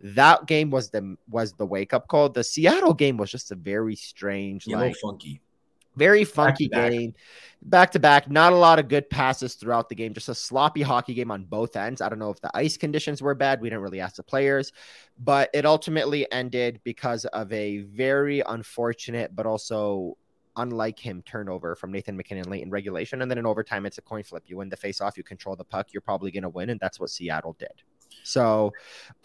that 0.02 0.48
game 0.48 0.72
was 0.72 0.90
the 0.90 1.16
was 1.30 1.54
the 1.54 1.66
wake 1.66 1.94
up 1.94 2.08
call. 2.08 2.30
The 2.30 2.44
Seattle 2.44 2.94
game 2.94 3.18
was 3.18 3.30
just 3.30 3.52
a 3.52 3.56
very 3.56 3.96
strange, 3.96 4.66
yeah, 4.66 4.78
like 4.78 4.96
funky, 4.96 5.42
very 5.96 6.24
funky 6.24 6.68
back 6.68 6.92
game. 6.92 7.14
Back 7.64 7.92
to 7.92 8.00
back, 8.00 8.28
not 8.28 8.54
a 8.54 8.56
lot 8.56 8.80
of 8.80 8.88
good 8.88 9.08
passes 9.10 9.54
throughout 9.54 9.88
the 9.90 9.94
game. 9.94 10.16
Just 10.16 10.30
a 10.30 10.34
sloppy 10.34 10.82
hockey 10.82 11.14
game 11.14 11.30
on 11.30 11.44
both 11.44 11.76
ends. 11.76 12.02
I 12.02 12.10
don't 12.10 12.18
know 12.18 12.32
if 12.32 12.42
the 12.42 12.50
ice 12.56 12.78
conditions 12.78 13.22
were 13.22 13.36
bad. 13.36 13.62
We 13.62 13.70
didn't 13.70 13.84
really 13.84 14.00
ask 14.00 14.16
the 14.16 14.24
players, 14.24 14.72
but 15.20 15.52
it 15.54 15.66
ultimately 15.66 16.32
ended 16.32 16.82
because 16.84 17.26
of 17.26 17.54
a 17.54 17.80
very 17.80 18.40
unfortunate, 18.40 19.36
but 19.36 19.46
also 19.46 20.18
unlike 20.58 21.00
him 21.00 21.22
turnover 21.22 21.76
from 21.76 21.92
Nathan 21.92 22.18
MacKinnon 22.18 22.50
late 22.50 22.64
in 22.64 22.70
regulation. 22.70 23.22
And 23.22 23.30
then 23.30 23.38
in 23.38 23.46
overtime, 23.46 23.86
it's 23.86 24.00
a 24.00 24.02
coin 24.02 24.24
flip. 24.24 24.44
You 24.48 24.58
win 24.58 24.70
the 24.70 24.78
face 24.78 25.00
off, 25.02 25.18
you 25.18 25.24
control 25.24 25.56
the 25.56 25.64
puck, 25.64 25.94
you're 25.94 26.02
probably 26.02 26.32
going 26.32 26.44
to 26.44 26.50
win. 26.50 26.72
And 26.72 26.80
that's 26.80 27.00
what 27.00 27.10
Seattle 27.10 27.56
did. 27.60 27.84
So, 28.24 28.74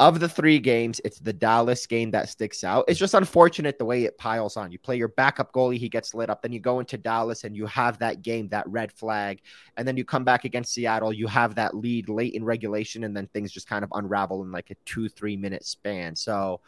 of 0.00 0.20
the 0.20 0.28
three 0.28 0.58
games, 0.58 1.00
it's 1.04 1.18
the 1.18 1.32
Dallas 1.32 1.86
game 1.86 2.10
that 2.10 2.28
sticks 2.28 2.64
out. 2.64 2.84
It's 2.88 2.98
just 2.98 3.14
unfortunate 3.14 3.78
the 3.78 3.84
way 3.84 4.04
it 4.04 4.18
piles 4.18 4.56
on. 4.56 4.72
You 4.72 4.78
play 4.78 4.96
your 4.96 5.08
backup 5.08 5.52
goalie, 5.52 5.78
he 5.78 5.88
gets 5.88 6.14
lit 6.14 6.30
up. 6.30 6.42
Then 6.42 6.52
you 6.52 6.60
go 6.60 6.80
into 6.80 6.98
Dallas 6.98 7.44
and 7.44 7.56
you 7.56 7.66
have 7.66 7.98
that 7.98 8.22
game, 8.22 8.48
that 8.48 8.68
red 8.68 8.92
flag. 8.92 9.40
And 9.76 9.86
then 9.86 9.96
you 9.96 10.04
come 10.04 10.24
back 10.24 10.44
against 10.44 10.72
Seattle, 10.72 11.12
you 11.12 11.26
have 11.26 11.54
that 11.56 11.74
lead 11.74 12.08
late 12.08 12.34
in 12.34 12.44
regulation, 12.44 13.04
and 13.04 13.16
then 13.16 13.26
things 13.28 13.52
just 13.52 13.68
kind 13.68 13.84
of 13.84 13.90
unravel 13.94 14.42
in 14.42 14.52
like 14.52 14.70
a 14.70 14.76
two, 14.84 15.08
three 15.08 15.36
minute 15.36 15.64
span. 15.64 16.16
So, 16.16 16.60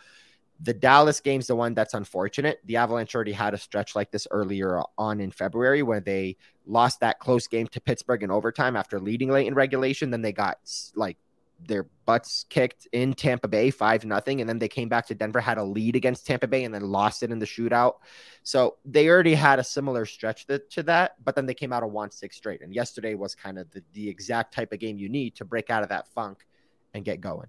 the 0.60 0.74
Dallas 0.74 1.20
game's 1.20 1.46
the 1.46 1.54
one 1.54 1.74
that's 1.74 1.94
unfortunate. 1.94 2.60
The 2.64 2.76
Avalanche 2.76 3.14
already 3.14 3.32
had 3.32 3.54
a 3.54 3.58
stretch 3.58 3.94
like 3.94 4.10
this 4.10 4.26
earlier 4.30 4.82
on 4.96 5.20
in 5.20 5.30
February 5.30 5.82
where 5.82 6.00
they 6.00 6.36
lost 6.66 7.00
that 7.00 7.20
close 7.20 7.46
game 7.46 7.68
to 7.68 7.80
Pittsburgh 7.80 8.24
in 8.24 8.30
overtime 8.30 8.74
after 8.74 8.98
leading 8.98 9.30
late 9.30 9.46
in 9.46 9.54
regulation. 9.54 10.10
Then 10.10 10.22
they 10.22 10.32
got 10.32 10.58
like 10.96 11.16
their 11.60 11.88
butts 12.06 12.44
kicked 12.48 12.86
in 12.92 13.12
Tampa 13.14 13.48
Bay, 13.48 13.70
five 13.70 14.04
nothing, 14.04 14.40
and 14.40 14.48
then 14.48 14.58
they 14.58 14.68
came 14.68 14.88
back 14.88 15.06
to 15.06 15.14
Denver, 15.14 15.40
had 15.40 15.58
a 15.58 15.62
lead 15.62 15.96
against 15.96 16.26
Tampa 16.26 16.46
Bay, 16.46 16.64
and 16.64 16.74
then 16.74 16.82
lost 16.82 17.22
it 17.22 17.30
in 17.30 17.38
the 17.38 17.46
shootout. 17.46 17.94
So 18.42 18.76
they 18.84 19.08
already 19.08 19.34
had 19.34 19.58
a 19.58 19.64
similar 19.64 20.06
stretch 20.06 20.46
to, 20.46 20.82
that, 20.84 21.16
but 21.24 21.34
then 21.34 21.46
they 21.46 21.54
came 21.54 21.72
out 21.72 21.82
of 21.82 21.90
one 21.90 22.10
six 22.10 22.36
straight. 22.36 22.62
And 22.62 22.74
yesterday 22.74 23.14
was 23.14 23.34
kind 23.34 23.58
of 23.58 23.70
the, 23.70 23.82
the 23.92 24.08
exact 24.08 24.54
type 24.54 24.72
of 24.72 24.78
game 24.78 24.98
you 24.98 25.08
need 25.08 25.36
to 25.36 25.44
break 25.44 25.70
out 25.70 25.82
of 25.82 25.88
that 25.88 26.08
funk 26.08 26.46
and 26.94 27.04
get 27.04 27.20
going 27.20 27.48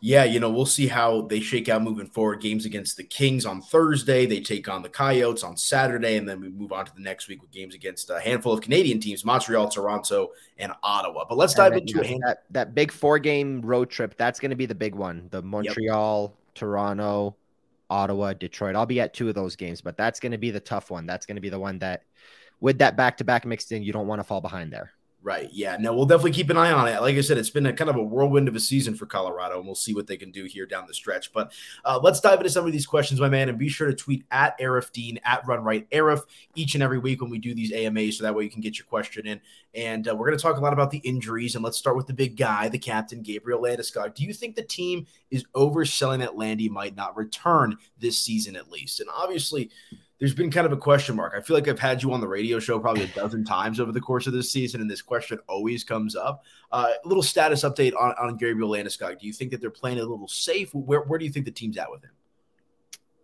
yeah, 0.00 0.24
you 0.24 0.40
know, 0.40 0.50
we'll 0.50 0.66
see 0.66 0.86
how 0.86 1.22
they 1.22 1.40
shake 1.40 1.68
out 1.68 1.82
moving 1.82 2.06
forward. 2.06 2.40
Games 2.40 2.66
against 2.66 2.96
the 2.96 3.02
Kings 3.02 3.46
on 3.46 3.62
Thursday. 3.62 4.26
They 4.26 4.40
take 4.40 4.68
on 4.68 4.82
the 4.82 4.88
Coyotes 4.88 5.42
on 5.42 5.56
Saturday, 5.56 6.16
and 6.16 6.28
then 6.28 6.40
we 6.40 6.48
move 6.48 6.72
on 6.72 6.84
to 6.84 6.94
the 6.94 7.00
next 7.00 7.28
week 7.28 7.40
with 7.40 7.50
games 7.50 7.74
against 7.74 8.10
a 8.10 8.20
handful 8.20 8.52
of 8.52 8.60
Canadian 8.60 9.00
teams: 9.00 9.24
Montreal, 9.24 9.68
Toronto, 9.68 10.32
and 10.58 10.72
Ottawa. 10.82 11.24
But 11.28 11.38
let's 11.38 11.54
dive 11.54 11.72
into 11.72 12.02
hand- 12.06 12.22
that, 12.26 12.44
that 12.50 12.74
big 12.74 12.92
four 12.92 13.18
game 13.18 13.62
road 13.62 13.88
trip. 13.88 14.16
That's 14.16 14.38
going 14.38 14.50
to 14.50 14.56
be 14.56 14.66
the 14.66 14.74
big 14.74 14.94
one: 14.94 15.28
the 15.30 15.42
Montreal, 15.42 16.34
yep. 16.34 16.54
Toronto, 16.54 17.34
Ottawa, 17.88 18.34
Detroit. 18.34 18.76
I'll 18.76 18.86
be 18.86 19.00
at 19.00 19.14
two 19.14 19.28
of 19.28 19.34
those 19.34 19.56
games, 19.56 19.80
but 19.80 19.96
that's 19.96 20.20
going 20.20 20.32
to 20.32 20.38
be 20.38 20.50
the 20.50 20.60
tough 20.60 20.90
one. 20.90 21.06
That's 21.06 21.26
going 21.26 21.36
to 21.36 21.42
be 21.42 21.48
the 21.48 21.58
one 21.58 21.78
that, 21.78 22.02
with 22.60 22.78
that 22.78 22.96
back 22.96 23.16
to 23.16 23.24
back 23.24 23.46
mixed 23.46 23.72
in, 23.72 23.82
you 23.82 23.92
don't 23.92 24.06
want 24.06 24.20
to 24.20 24.24
fall 24.24 24.40
behind 24.40 24.72
there. 24.72 24.92
Right. 25.26 25.50
Yeah. 25.52 25.76
No, 25.80 25.92
we'll 25.92 26.06
definitely 26.06 26.30
keep 26.30 26.50
an 26.50 26.56
eye 26.56 26.70
on 26.70 26.86
it. 26.86 27.00
Like 27.00 27.16
I 27.16 27.20
said, 27.20 27.36
it's 27.36 27.50
been 27.50 27.66
a 27.66 27.72
kind 27.72 27.90
of 27.90 27.96
a 27.96 28.02
whirlwind 28.02 28.46
of 28.46 28.54
a 28.54 28.60
season 28.60 28.94
for 28.94 29.06
Colorado, 29.06 29.56
and 29.56 29.66
we'll 29.66 29.74
see 29.74 29.92
what 29.92 30.06
they 30.06 30.16
can 30.16 30.30
do 30.30 30.44
here 30.44 30.66
down 30.66 30.86
the 30.86 30.94
stretch. 30.94 31.32
But 31.32 31.52
uh, 31.84 31.98
let's 32.00 32.20
dive 32.20 32.38
into 32.38 32.48
some 32.48 32.64
of 32.64 32.70
these 32.70 32.86
questions, 32.86 33.20
my 33.20 33.28
man, 33.28 33.48
and 33.48 33.58
be 33.58 33.68
sure 33.68 33.88
to 33.88 33.92
tweet 33.92 34.24
at 34.30 34.56
Aarif 34.60 34.92
Deen 34.92 35.18
at 35.24 35.44
Run 35.44 35.64
Right 35.64 35.90
Arif 35.90 36.20
each 36.54 36.74
and 36.76 36.82
every 36.84 37.00
week 37.00 37.22
when 37.22 37.30
we 37.32 37.40
do 37.40 37.54
these 37.54 37.72
AMAs, 37.72 38.18
so 38.18 38.22
that 38.22 38.36
way 38.36 38.44
you 38.44 38.50
can 38.50 38.60
get 38.60 38.78
your 38.78 38.86
question 38.86 39.26
in. 39.26 39.40
And 39.74 40.06
uh, 40.06 40.14
we're 40.14 40.28
going 40.28 40.38
to 40.38 40.42
talk 40.42 40.58
a 40.58 40.60
lot 40.60 40.72
about 40.72 40.92
the 40.92 40.98
injuries, 40.98 41.56
and 41.56 41.64
let's 41.64 41.76
start 41.76 41.96
with 41.96 42.06
the 42.06 42.14
big 42.14 42.36
guy, 42.36 42.68
the 42.68 42.78
captain, 42.78 43.20
Gabriel 43.20 43.60
Landeskog. 43.60 44.14
Do 44.14 44.22
you 44.22 44.32
think 44.32 44.54
the 44.54 44.62
team 44.62 45.08
is 45.32 45.44
overselling 45.56 46.20
that 46.20 46.36
Landy 46.36 46.68
might 46.68 46.94
not 46.94 47.16
return 47.16 47.76
this 47.98 48.16
season 48.16 48.54
at 48.54 48.70
least? 48.70 49.00
And 49.00 49.10
obviously 49.12 49.70
there's 50.18 50.34
been 50.34 50.50
kind 50.50 50.66
of 50.66 50.72
a 50.72 50.76
question 50.76 51.14
mark. 51.14 51.34
I 51.36 51.40
feel 51.40 51.56
like 51.56 51.68
I've 51.68 51.78
had 51.78 52.02
you 52.02 52.12
on 52.12 52.20
the 52.20 52.28
radio 52.28 52.58
show 52.58 52.78
probably 52.78 53.04
a 53.04 53.08
dozen 53.08 53.44
times 53.44 53.80
over 53.80 53.92
the 53.92 54.00
course 54.00 54.26
of 54.26 54.32
this 54.32 54.50
season, 54.50 54.80
and 54.80 54.90
this 54.90 55.02
question 55.02 55.38
always 55.46 55.84
comes 55.84 56.16
up. 56.16 56.44
Uh, 56.72 56.88
a 57.04 57.08
little 57.08 57.22
status 57.22 57.62
update 57.64 57.92
on, 57.98 58.14
on 58.18 58.36
Gabriel 58.36 58.70
Landeskog. 58.70 59.20
Do 59.20 59.26
you 59.26 59.32
think 59.32 59.50
that 59.50 59.60
they're 59.60 59.70
playing 59.70 59.98
a 59.98 60.04
little 60.04 60.28
safe? 60.28 60.74
Where, 60.74 61.00
where 61.00 61.18
do 61.18 61.24
you 61.24 61.30
think 61.30 61.44
the 61.44 61.50
team's 61.50 61.76
at 61.76 61.90
with 61.90 62.02
him? 62.02 62.12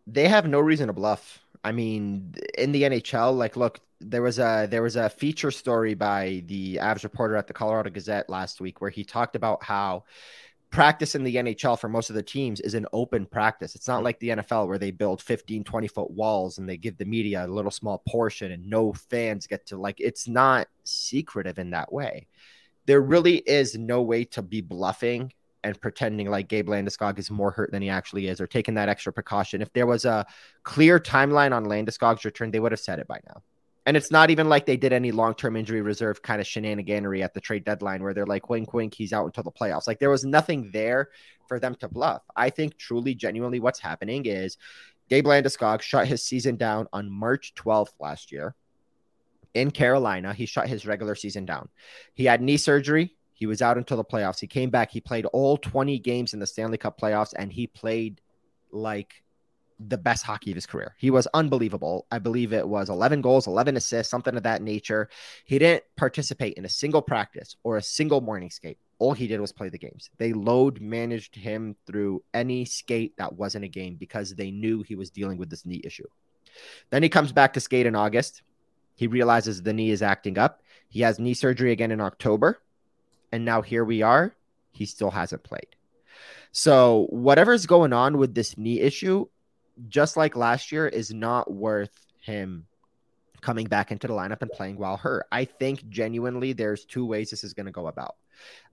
They 0.06 0.28
have 0.28 0.46
no 0.46 0.60
reason 0.60 0.88
to 0.88 0.92
bluff. 0.92 1.40
I 1.64 1.72
mean, 1.72 2.34
in 2.58 2.72
the 2.72 2.82
NHL, 2.82 3.36
like, 3.36 3.56
look, 3.56 3.80
there 4.00 4.20
was 4.20 4.38
a 4.38 4.66
there 4.68 4.82
was 4.82 4.96
a 4.96 5.08
feature 5.08 5.52
story 5.52 5.94
by 5.94 6.42
the 6.46 6.76
Avs 6.76 7.04
reporter 7.04 7.36
at 7.36 7.46
the 7.46 7.52
Colorado 7.52 7.90
Gazette 7.90 8.28
last 8.28 8.60
week 8.60 8.80
where 8.80 8.90
he 8.90 9.04
talked 9.04 9.36
about 9.36 9.62
how 9.62 10.04
practice 10.72 11.14
in 11.14 11.22
the 11.22 11.36
NHL 11.36 11.78
for 11.78 11.88
most 11.88 12.10
of 12.10 12.16
the 12.16 12.22
teams 12.22 12.58
is 12.58 12.74
an 12.74 12.86
open 12.92 13.26
practice. 13.26 13.76
It's 13.76 13.86
not 13.86 13.96
mm-hmm. 13.96 14.04
like 14.06 14.18
the 14.18 14.30
NFL 14.30 14.66
where 14.66 14.78
they 14.78 14.90
build 14.90 15.22
15, 15.22 15.62
20 15.62 15.86
foot 15.86 16.10
walls 16.10 16.58
and 16.58 16.68
they 16.68 16.78
give 16.78 16.96
the 16.96 17.04
media 17.04 17.44
a 17.44 17.46
little 17.46 17.70
small 17.70 18.02
portion 18.08 18.50
and 18.50 18.66
no 18.66 18.92
fans 18.92 19.46
get 19.46 19.66
to 19.66 19.76
like 19.76 20.00
it's 20.00 20.26
not 20.26 20.66
secretive 20.82 21.58
in 21.58 21.70
that 21.70 21.92
way. 21.92 22.26
There 22.86 23.02
really 23.02 23.36
is 23.36 23.76
no 23.76 24.02
way 24.02 24.24
to 24.24 24.42
be 24.42 24.62
bluffing 24.62 25.32
and 25.62 25.80
pretending 25.80 26.28
like 26.28 26.48
Gabe 26.48 26.68
Landeskog 26.68 27.18
is 27.18 27.30
more 27.30 27.52
hurt 27.52 27.70
than 27.70 27.82
he 27.82 27.88
actually 27.88 28.26
is 28.26 28.40
or 28.40 28.48
taking 28.48 28.74
that 28.74 28.88
extra 28.88 29.12
precaution. 29.12 29.62
If 29.62 29.72
there 29.74 29.86
was 29.86 30.04
a 30.04 30.26
clear 30.64 30.98
timeline 30.98 31.52
on 31.52 31.66
Landeskog's 31.66 32.24
return, 32.24 32.50
they 32.50 32.58
would 32.58 32.72
have 32.72 32.80
said 32.80 32.98
it 32.98 33.06
by 33.06 33.20
now. 33.28 33.42
And 33.84 33.96
it's 33.96 34.12
not 34.12 34.30
even 34.30 34.48
like 34.48 34.66
they 34.66 34.76
did 34.76 34.92
any 34.92 35.10
long 35.10 35.34
term 35.34 35.56
injury 35.56 35.80
reserve 35.80 36.22
kind 36.22 36.40
of 36.40 36.46
shenaniganery 36.46 37.22
at 37.22 37.34
the 37.34 37.40
trade 37.40 37.64
deadline 37.64 38.02
where 38.02 38.14
they're 38.14 38.26
like, 38.26 38.48
wink, 38.48 38.72
wink, 38.72 38.94
he's 38.94 39.12
out 39.12 39.26
until 39.26 39.42
the 39.42 39.50
playoffs. 39.50 39.86
Like 39.86 39.98
there 39.98 40.10
was 40.10 40.24
nothing 40.24 40.70
there 40.72 41.10
for 41.48 41.58
them 41.58 41.74
to 41.76 41.88
bluff. 41.88 42.22
I 42.36 42.50
think 42.50 42.78
truly, 42.78 43.14
genuinely, 43.14 43.60
what's 43.60 43.80
happening 43.80 44.26
is 44.26 44.56
Gabe 45.08 45.26
Landeskog 45.26 45.82
shut 45.82 46.06
his 46.06 46.22
season 46.22 46.56
down 46.56 46.86
on 46.92 47.10
March 47.10 47.54
12th 47.54 47.92
last 47.98 48.30
year 48.30 48.54
in 49.54 49.70
Carolina. 49.70 50.32
He 50.32 50.46
shut 50.46 50.68
his 50.68 50.86
regular 50.86 51.14
season 51.14 51.44
down. 51.44 51.68
He 52.14 52.24
had 52.24 52.40
knee 52.40 52.56
surgery. 52.56 53.16
He 53.32 53.46
was 53.46 53.60
out 53.60 53.76
until 53.76 53.96
the 53.96 54.04
playoffs. 54.04 54.40
He 54.40 54.46
came 54.46 54.70
back. 54.70 54.92
He 54.92 55.00
played 55.00 55.26
all 55.26 55.56
20 55.56 55.98
games 55.98 56.32
in 56.32 56.40
the 56.40 56.46
Stanley 56.46 56.78
Cup 56.78 57.00
playoffs, 57.00 57.34
and 57.36 57.52
he 57.52 57.66
played 57.66 58.20
like 58.70 59.21
the 59.88 59.98
best 59.98 60.24
hockey 60.24 60.50
of 60.50 60.56
his 60.56 60.66
career. 60.66 60.94
He 60.98 61.10
was 61.10 61.26
unbelievable. 61.34 62.06
I 62.10 62.18
believe 62.18 62.52
it 62.52 62.66
was 62.66 62.88
11 62.88 63.20
goals, 63.20 63.46
11 63.46 63.76
assists, 63.76 64.10
something 64.10 64.36
of 64.36 64.42
that 64.42 64.62
nature. 64.62 65.08
He 65.44 65.58
didn't 65.58 65.84
participate 65.96 66.54
in 66.54 66.64
a 66.64 66.68
single 66.68 67.02
practice 67.02 67.56
or 67.64 67.76
a 67.76 67.82
single 67.82 68.20
morning 68.20 68.50
skate. 68.50 68.78
All 68.98 69.12
he 69.12 69.26
did 69.26 69.40
was 69.40 69.52
play 69.52 69.68
the 69.68 69.78
games. 69.78 70.10
They 70.18 70.32
load 70.32 70.80
managed 70.80 71.34
him 71.34 71.76
through 71.86 72.22
any 72.32 72.64
skate 72.64 73.16
that 73.16 73.34
wasn't 73.34 73.64
a 73.64 73.68
game 73.68 73.96
because 73.96 74.34
they 74.34 74.50
knew 74.50 74.82
he 74.82 74.94
was 74.94 75.10
dealing 75.10 75.38
with 75.38 75.50
this 75.50 75.66
knee 75.66 75.80
issue. 75.82 76.06
Then 76.90 77.02
he 77.02 77.08
comes 77.08 77.32
back 77.32 77.54
to 77.54 77.60
skate 77.60 77.86
in 77.86 77.96
August. 77.96 78.42
He 78.94 79.06
realizes 79.06 79.62
the 79.62 79.72
knee 79.72 79.90
is 79.90 80.02
acting 80.02 80.38
up. 80.38 80.62
He 80.88 81.00
has 81.00 81.18
knee 81.18 81.34
surgery 81.34 81.72
again 81.72 81.90
in 81.90 82.00
October. 82.00 82.60
And 83.32 83.44
now 83.44 83.62
here 83.62 83.84
we 83.84 84.02
are. 84.02 84.34
He 84.70 84.86
still 84.86 85.10
hasn't 85.10 85.42
played. 85.42 85.76
So, 86.52 87.06
whatever's 87.08 87.64
going 87.64 87.94
on 87.94 88.18
with 88.18 88.34
this 88.34 88.58
knee 88.58 88.80
issue, 88.80 89.26
just 89.88 90.16
like 90.16 90.36
last 90.36 90.72
year, 90.72 90.86
is 90.86 91.12
not 91.12 91.50
worth 91.50 92.06
him 92.20 92.66
coming 93.40 93.66
back 93.66 93.90
into 93.90 94.06
the 94.06 94.14
lineup 94.14 94.40
and 94.40 94.50
playing 94.50 94.78
while 94.78 94.96
hurt. 94.96 95.26
I 95.30 95.44
think 95.44 95.88
genuinely 95.88 96.52
there's 96.52 96.84
two 96.84 97.04
ways 97.04 97.30
this 97.30 97.44
is 97.44 97.54
going 97.54 97.66
to 97.66 97.72
go 97.72 97.88
about. 97.88 98.16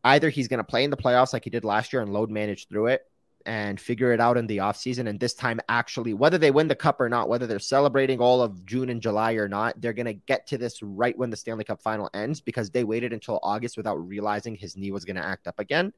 Either 0.04 0.30
he's 0.30 0.48
going 0.48 0.60
to 0.60 0.64
play 0.64 0.84
in 0.84 0.90
the 0.90 0.98
playoffs 0.98 1.34
like 1.34 1.44
he 1.44 1.50
did 1.50 1.66
last 1.66 1.92
year 1.92 2.02
and 2.02 2.14
load 2.14 2.30
manage 2.30 2.68
through 2.68 2.88
it 2.88 3.06
and 3.46 3.80
figure 3.80 4.14
it 4.14 4.20
out 4.20 4.38
in 4.38 4.48
the 4.48 4.58
offseason. 4.58 5.10
And 5.10 5.20
this 5.20 5.34
time, 5.34 5.60
actually, 5.68 6.14
whether 6.14 6.38
they 6.38 6.52
win 6.52 6.68
the 6.68 6.76
cup 6.76 7.02
or 7.02 7.10
not, 7.10 7.30
whether 7.30 7.48
they're 7.48 7.60
celebrating 7.60 8.20
all 8.20 8.42
of 8.42 8.66
June 8.66 8.90
and 8.90 9.02
July 9.02 9.34
or 9.34 9.48
not, 9.48 9.80
they're 9.82 9.94
going 9.94 10.06
to 10.06 10.14
get 10.14 10.48
to 10.48 10.58
this 10.58 10.82
right 10.84 11.18
when 11.18 11.30
the 11.30 11.38
Stanley 11.38 11.64
Cup 11.64 11.82
final 11.82 12.10
ends 12.14 12.42
because 12.42 12.70
they 12.70 12.84
waited 12.84 13.12
until 13.12 13.40
August 13.42 13.78
without 13.78 13.96
realizing 13.96 14.56
his 14.56 14.78
knee 14.78 14.92
was 14.92 15.06
going 15.06 15.16
to 15.16 15.26
act 15.26 15.48
up 15.48 15.60
again. 15.60 15.94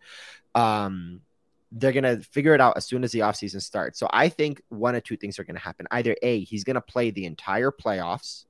Um, 0.55 1.21
they're 1.71 1.91
going 1.91 2.03
to 2.03 2.19
figure 2.19 2.53
it 2.53 2.61
out 2.61 2.75
as 2.75 2.85
soon 2.85 3.03
as 3.03 3.11
the 3.11 3.19
offseason 3.19 3.61
starts. 3.61 3.97
So 3.97 4.07
I 4.11 4.29
think 4.29 4.61
one 4.69 4.95
of 4.95 5.03
two 5.03 5.17
things 5.17 5.39
are 5.39 5.43
going 5.43 5.55
to 5.55 5.61
happen. 5.61 5.87
Either 5.91 6.15
A, 6.21 6.43
he's 6.43 6.63
going 6.63 6.75
to 6.75 6.81
play 6.81 7.11
the 7.11 7.25
entire 7.25 7.71
playoffs 7.71 8.45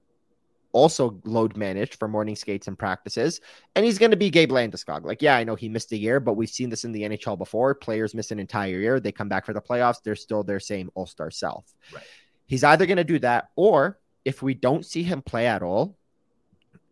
also 0.73 1.19
load 1.25 1.57
managed 1.57 1.95
for 1.95 2.07
morning 2.07 2.35
skates 2.35 2.67
and 2.67 2.77
practices. 2.77 3.41
And 3.75 3.85
he's 3.85 3.97
going 3.97 4.11
to 4.11 4.17
be 4.17 4.29
Gabe 4.29 4.51
Landeskog. 4.51 5.05
Like, 5.05 5.21
yeah, 5.21 5.35
I 5.35 5.43
know 5.43 5.55
he 5.55 5.69
missed 5.69 5.91
a 5.91 5.97
year, 5.97 6.19
but 6.19 6.33
we've 6.33 6.49
seen 6.49 6.69
this 6.69 6.83
in 6.83 6.91
the 6.91 7.03
NHL 7.03 7.37
before. 7.37 7.75
Players 7.75 8.13
miss 8.13 8.31
an 8.31 8.39
entire 8.39 8.79
year. 8.79 8.99
They 8.99 9.11
come 9.11 9.29
back 9.29 9.45
for 9.45 9.53
the 9.53 9.61
playoffs. 9.61 10.01
They're 10.03 10.15
still 10.15 10.43
their 10.43 10.59
same 10.59 10.89
all 10.95 11.05
star 11.05 11.31
self. 11.31 11.73
Right. 11.93 12.03
He's 12.47 12.63
either 12.63 12.85
going 12.85 12.97
to 12.97 13.03
do 13.03 13.19
that, 13.19 13.49
or 13.55 13.99
if 14.25 14.41
we 14.41 14.53
don't 14.53 14.85
see 14.85 15.03
him 15.03 15.21
play 15.21 15.47
at 15.47 15.63
all, 15.63 15.95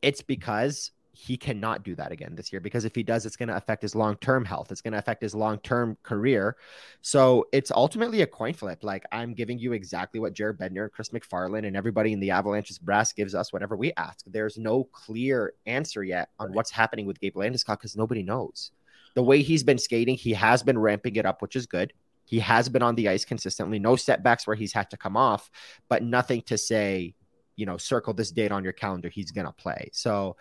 it's 0.01 0.21
because 0.21 0.91
he 1.21 1.35
cannot 1.35 1.83
do 1.83 1.95
that 1.95 2.13
again 2.13 2.33
this 2.33 2.53
year 2.53 2.61
because 2.61 2.85
if 2.85 2.95
he 2.95 3.03
does, 3.03 3.25
it's 3.25 3.35
going 3.35 3.49
to 3.49 3.57
affect 3.57 3.81
his 3.81 3.93
long 3.93 4.15
term 4.17 4.45
health. 4.45 4.71
It's 4.71 4.79
going 4.79 4.93
to 4.93 4.99
affect 4.99 5.21
his 5.21 5.35
long 5.35 5.59
term 5.59 5.97
career. 6.01 6.55
So 7.01 7.45
it's 7.51 7.71
ultimately 7.71 8.21
a 8.21 8.27
coin 8.27 8.53
flip. 8.53 8.85
Like 8.85 9.03
I'm 9.11 9.33
giving 9.33 9.59
you 9.59 9.73
exactly 9.73 10.21
what 10.21 10.31
Jared 10.31 10.57
Bednar, 10.57 10.89
Chris 10.89 11.09
MacFarland, 11.09 11.67
and 11.67 11.75
everybody 11.75 12.13
in 12.13 12.21
the 12.21 12.31
Avalanche's 12.31 12.79
brass 12.79 13.11
gives 13.11 13.35
us 13.35 13.51
whenever 13.51 13.75
we 13.75 13.91
ask. 13.97 14.23
There's 14.27 14.57
no 14.57 14.85
clear 14.85 15.53
answer 15.65 16.05
yet 16.05 16.29
on 16.39 16.53
what's 16.53 16.71
happening 16.71 17.05
with 17.05 17.19
Gabe 17.19 17.35
Landeskog 17.35 17.79
because 17.79 17.97
nobody 17.97 18.23
knows. 18.23 18.71
The 19.15 19.23
way 19.23 19.41
he's 19.41 19.63
been 19.63 19.77
skating, 19.77 20.15
he 20.15 20.31
has 20.33 20.63
been 20.63 20.79
ramping 20.79 21.17
it 21.17 21.25
up, 21.25 21.41
which 21.41 21.57
is 21.57 21.65
good. 21.65 21.91
He 22.23 22.39
has 22.39 22.69
been 22.69 22.81
on 22.81 22.95
the 22.95 23.09
ice 23.09 23.25
consistently. 23.25 23.77
No 23.77 23.97
setbacks 23.97 24.47
where 24.47 24.55
he's 24.55 24.71
had 24.71 24.89
to 24.91 24.97
come 24.97 25.17
off, 25.17 25.51
but 25.89 26.01
nothing 26.01 26.43
to 26.43 26.57
say, 26.57 27.13
you 27.57 27.65
know, 27.65 27.75
circle 27.75 28.13
this 28.13 28.31
date 28.31 28.53
on 28.53 28.63
your 28.63 28.71
calendar. 28.71 29.09
He's 29.09 29.31
going 29.31 29.47
to 29.47 29.51
play. 29.51 29.89
So, 29.91 30.37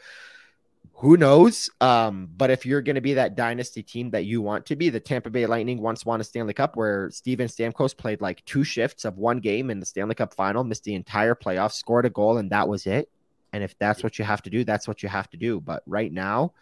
who 0.99 1.17
knows? 1.17 1.71
Um, 1.81 2.29
but 2.37 2.51
if 2.51 2.67
you're 2.67 2.83
going 2.83 2.97
to 2.97 3.01
be 3.01 3.15
that 3.15 3.37
dynasty 3.37 3.85
team 3.85 4.11
that 4.11 4.25
you 4.25 4.43
want 4.43 4.67
to 4.67 4.75
be, 4.75 4.91
the 4.91 4.99
Tampa 4.99 5.31
Bay 5.31 5.47
Lightning 5.47 5.81
once 5.81 6.05
won 6.05 6.21
a 6.21 6.25
Stanley 6.25 6.55
Cup 6.55 6.75
where 6.75 7.09
Steven 7.11 7.47
Stamkos 7.47 7.97
played 7.97 8.21
like 8.21 8.45
two 8.47 8.65
shifts 8.65 9.05
of 9.05 9.17
one 9.17 9.39
game 9.39 9.71
in 9.71 9.79
the 9.79 9.87
Stanley 9.87 10.17
Cup 10.17 10.35
final, 10.35 10.65
missed 10.65 10.83
the 10.83 10.97
entire 10.97 11.37
playoffs, 11.37 11.75
scored 11.75 12.05
a 12.05 12.11
goal, 12.11 12.39
and 12.39 12.51
that 12.51 12.67
was 12.67 12.85
it. 12.87 13.09
And 13.53 13.63
if 13.63 13.79
that's 13.79 14.03
what 14.03 14.19
you 14.19 14.25
have 14.25 14.43
to 14.43 14.51
do, 14.51 14.65
that's 14.65 14.89
what 14.89 15.03
you 15.03 15.09
have 15.09 15.31
to 15.31 15.37
do. 15.37 15.61
But 15.61 15.85
right 15.87 16.13
now, 16.13 16.53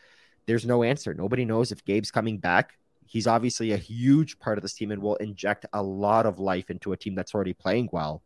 there's 0.44 0.66
no 0.66 0.82
answer. 0.82 1.14
Nobody 1.14 1.46
knows 1.46 1.72
if 1.72 1.84
Gabe's 1.86 2.10
coming 2.10 2.36
back. 2.36 2.74
He's 3.06 3.26
obviously 3.26 3.72
a 3.72 3.78
huge 3.78 4.38
part 4.38 4.58
of 4.58 4.62
this 4.62 4.74
team 4.74 4.90
and 4.90 5.00
will 5.00 5.16
inject 5.16 5.64
a 5.72 5.82
lot 5.82 6.26
of 6.26 6.38
life 6.38 6.68
into 6.68 6.92
a 6.92 6.96
team 6.96 7.14
that's 7.14 7.34
already 7.34 7.54
playing 7.54 7.88
well 7.90 8.22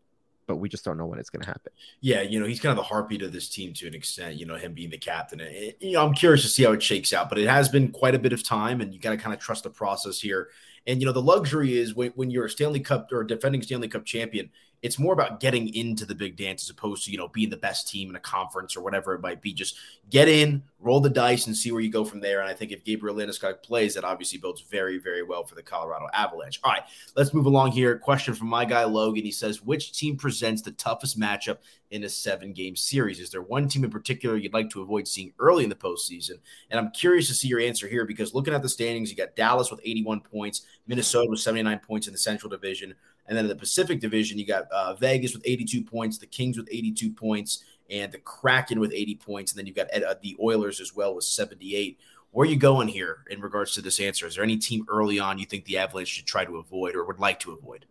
but 0.50 0.57
we 0.57 0.69
just 0.69 0.85
don't 0.85 0.99
know 0.99 1.07
when 1.07 1.21
it's 1.21 1.30
going 1.30 1.42
to 1.42 1.47
happen. 1.47 1.73
Yeah, 2.00 2.23
you 2.23 2.40
know, 2.40 2.47
he's 2.47 2.59
kind 2.59 2.73
of 2.73 2.76
the 2.76 2.83
heartbeat 2.83 3.23
of 3.23 3.33
this 3.33 3.49
team 3.49 3.73
to 3.75 3.87
an 3.87 3.95
extent, 3.95 4.35
you 4.35 4.47
know, 4.47 4.57
him 4.57 4.75
being 4.75 4.90
the 4.90 4.99
captain. 4.99 5.40
And, 5.40 5.75
you 5.78 5.92
know, 5.92 6.04
I'm 6.04 6.12
curious 6.12 6.42
to 6.42 6.49
see 6.49 6.64
how 6.64 6.73
it 6.73 6.83
shakes 6.83 7.12
out, 7.12 7.28
but 7.28 7.38
it 7.38 7.47
has 7.47 7.69
been 7.69 7.92
quite 7.92 8.16
a 8.16 8.19
bit 8.19 8.33
of 8.33 8.42
time 8.42 8.80
and 8.80 8.92
you 8.92 8.99
got 8.99 9.11
to 9.11 9.16
kind 9.16 9.33
of 9.33 9.38
trust 9.38 9.62
the 9.62 9.71
process 9.71 10.21
here. 10.21 10.49
And, 10.87 11.01
you 11.01 11.07
know, 11.07 11.13
the 11.13 11.23
luxury 11.23 11.77
is 11.77 11.95
when, 11.95 12.11
when 12.13 12.31
you're 12.31 12.47
a 12.47 12.51
Stanley 12.51 12.81
Cup 12.81 13.11
or 13.13 13.23
defending 13.25 13.63
Stanley 13.63 13.89
Cup 13.89 14.05
champion, 14.05 14.51
it's 14.83 14.99
more 14.99 15.13
about 15.13 15.41
getting 15.41 15.73
into 15.75 16.07
the 16.07 16.15
big 16.15 16.37
dance 16.37 16.63
as 16.63 16.71
opposed 16.71 17.05
to, 17.05 17.11
you 17.11 17.19
know, 17.19 17.29
being 17.29 17.51
the 17.51 17.57
best 17.57 17.89
team 17.89 18.09
in 18.09 18.17
a 18.17 18.21
conference 18.21 18.77
or 18.77 18.81
whatever 18.81 19.15
it 19.15 19.21
might 19.21 19.43
be. 19.43 19.53
Just 19.53 19.77
get 20.09 20.27
in, 20.27 20.63
roll 20.79 21.01
the 21.01 21.11
dice, 21.11 21.47
and 21.47 21.57
see 21.57 21.71
where 21.71 21.83
you 21.83 21.91
go 21.91 22.05
from 22.05 22.21
there. 22.21 22.41
And 22.41 22.49
I 22.49 22.55
think 22.55 22.73
if 22.73 22.83
Gabriel 22.83 23.15
Landeskog 23.15 23.63
plays, 23.63 23.95
that 23.95 24.05
obviously 24.05 24.39
builds 24.39 24.63
very, 24.63 24.99
very 24.99 25.23
well 25.23 25.45
for 25.45 25.55
the 25.55 25.63
Colorado 25.63 26.07
Avalanche. 26.15 26.61
All 26.65 26.73
right, 26.73 26.83
let's 27.15 27.35
move 27.35 27.45
along 27.45 27.73
here. 27.73 27.99
Question 27.99 28.35
from 28.35 28.49
my 28.49 28.65
guy 28.65 28.85
Logan. 28.85 29.25
He 29.25 29.33
says, 29.33 29.63
which 29.63 29.93
team 29.93 30.17
presents 30.17 30.63
the 30.63 30.73
toughest 30.73 31.21
matchup 31.21 31.59
in 31.91 32.05
a 32.05 32.09
seven 32.09 32.53
game 32.53 32.75
series? 32.75 33.21
Is 33.21 33.31
there 33.31 33.43
one 33.43 33.69
team 33.69 33.85
in 33.85 33.91
particular 33.91 34.37
you'd 34.37 34.55
like 34.55 34.71
to 34.71 34.81
avoid 34.81 35.07
seeing 35.07 35.33
early 35.39 35.65
in 35.65 35.71
the 35.71 35.77
postseason? 35.77 36.39
And 36.71 36.81
I'm 36.81 36.91
curious 36.93 37.29
to 37.29 37.35
see 37.35 37.49
your 37.49 37.61
answer 37.61 37.87
here 37.87 38.07
because 38.07 38.35
looking 38.35 38.55
at 38.55 38.63
the 38.63 38.69
standings, 38.69 39.11
you 39.11 39.17
got 39.17 39.37
Dallas 39.37 39.71
with 39.71 39.81
81 39.85 40.21
points, 40.21 40.63
Minnesota 40.87 41.31
with 41.31 41.41
79 41.41 41.79
points 41.81 42.07
in 42.07 42.13
the 42.13 42.19
Central 42.19 42.51
Division. 42.51 42.95
And 43.27 43.37
then 43.37 43.45
in 43.45 43.49
the 43.49 43.57
Pacific 43.57 44.01
Division, 44.01 44.39
you 44.39 44.47
got 44.47 44.71
uh, 44.73 44.95
Vegas 44.95 45.35
with 45.35 45.43
82 45.45 45.85
points, 45.85 46.19
the 46.19 46.27
Kings 46.27 46.57
with 46.57 46.69
82 46.71 47.13
points, 47.13 47.65
and 47.91 48.11
the 48.11 48.19
Kraken 48.19 48.81
with 48.81 48.93
80 48.93 49.17
points. 49.17 49.53
And 49.53 49.59
then 49.59 49.67
you've 49.67 49.77
got 49.77 49.93
uh, 49.93 50.15
the 50.21 50.37
Oilers 50.41 50.81
as 50.81 50.95
well 50.95 51.15
with 51.15 51.25
78. 51.25 51.99
Where 52.33 52.47
are 52.47 52.51
you 52.51 52.57
going 52.57 52.89
here 52.89 53.25
in 53.31 53.41
regards 53.41 53.73
to 53.75 53.83
this 53.83 54.01
answer? 54.01 54.27
Is 54.27 54.37
there 54.37 54.45
any 54.45 54.57
team 54.57 54.85
early 54.89 55.19
on 55.19 55.39
you 55.39 55.47
think 55.47 55.65
the 55.65 55.79
Avalanche 55.79 56.09
should 56.09 56.27
try 56.27 56.45
to 56.45 56.57
avoid 56.57 56.95
or 56.95 57.05
would 57.05 57.19
like 57.19 57.41
to 57.41 57.53
avoid? 57.53 57.87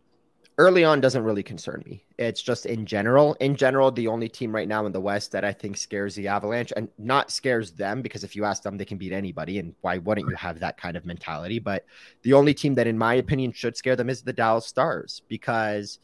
Early 0.60 0.84
on 0.84 1.00
doesn't 1.00 1.24
really 1.24 1.42
concern 1.42 1.82
me. 1.86 2.04
It's 2.18 2.42
just 2.42 2.66
in 2.66 2.86
general. 2.86 3.34
In 3.40 3.56
general, 3.56 3.92
the 3.92 4.08
only 4.08 4.28
team 4.28 4.54
right 4.54 4.68
now 4.68 4.86
in 4.86 4.92
the 4.92 5.00
West 5.00 5.32
that 5.32 5.46
I 5.46 5.54
think 5.54 5.78
scares 5.78 6.16
the 6.16 6.28
Avalanche 6.28 6.74
and 6.76 6.90
not 6.98 7.32
scares 7.32 7.72
them 7.72 8.02
because 8.02 8.26
if 8.26 8.36
you 8.36 8.44
ask 8.44 8.62
them, 8.62 8.78
they 8.78 8.84
can 8.84 8.98
beat 8.98 9.14
anybody. 9.14 9.58
And 9.60 9.74
why 9.82 10.00
wouldn't 10.00 10.30
you 10.30 10.36
have 10.36 10.60
that 10.60 10.78
kind 10.78 10.98
of 10.98 11.06
mentality? 11.06 11.60
But 11.60 11.86
the 12.24 12.34
only 12.34 12.54
team 12.54 12.76
that, 12.76 12.88
in 12.88 12.98
my 12.98 13.14
opinion, 13.14 13.54
should 13.54 13.78
scare 13.78 13.96
them 13.96 14.10
is 14.10 14.22
the 14.22 14.34
Dallas 14.34 14.68
Stars 14.68 15.24
because. 15.28 16.00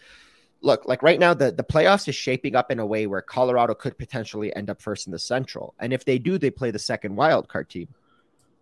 Look, 0.61 0.85
like 0.85 1.03
right 1.03 1.19
now, 1.19 1.35
the, 1.35 1.51
the 1.51 1.63
playoffs 1.63 2.07
is 2.07 2.15
shaping 2.15 2.55
up 2.55 2.71
in 2.71 2.79
a 2.79 2.85
way 2.85 3.05
where 3.05 3.21
Colorado 3.21 3.75
could 3.75 3.99
potentially 3.99 4.55
end 4.55 4.71
up 4.71 4.81
first 4.81 5.05
in 5.05 5.11
the 5.11 5.19
Central. 5.19 5.75
And 5.79 5.93
if 5.93 6.05
they 6.05 6.17
do, 6.17 6.39
they 6.39 6.49
play 6.49 6.71
the 6.71 6.79
second 6.79 7.15
wild 7.15 7.47
card 7.47 7.69
team. 7.69 7.87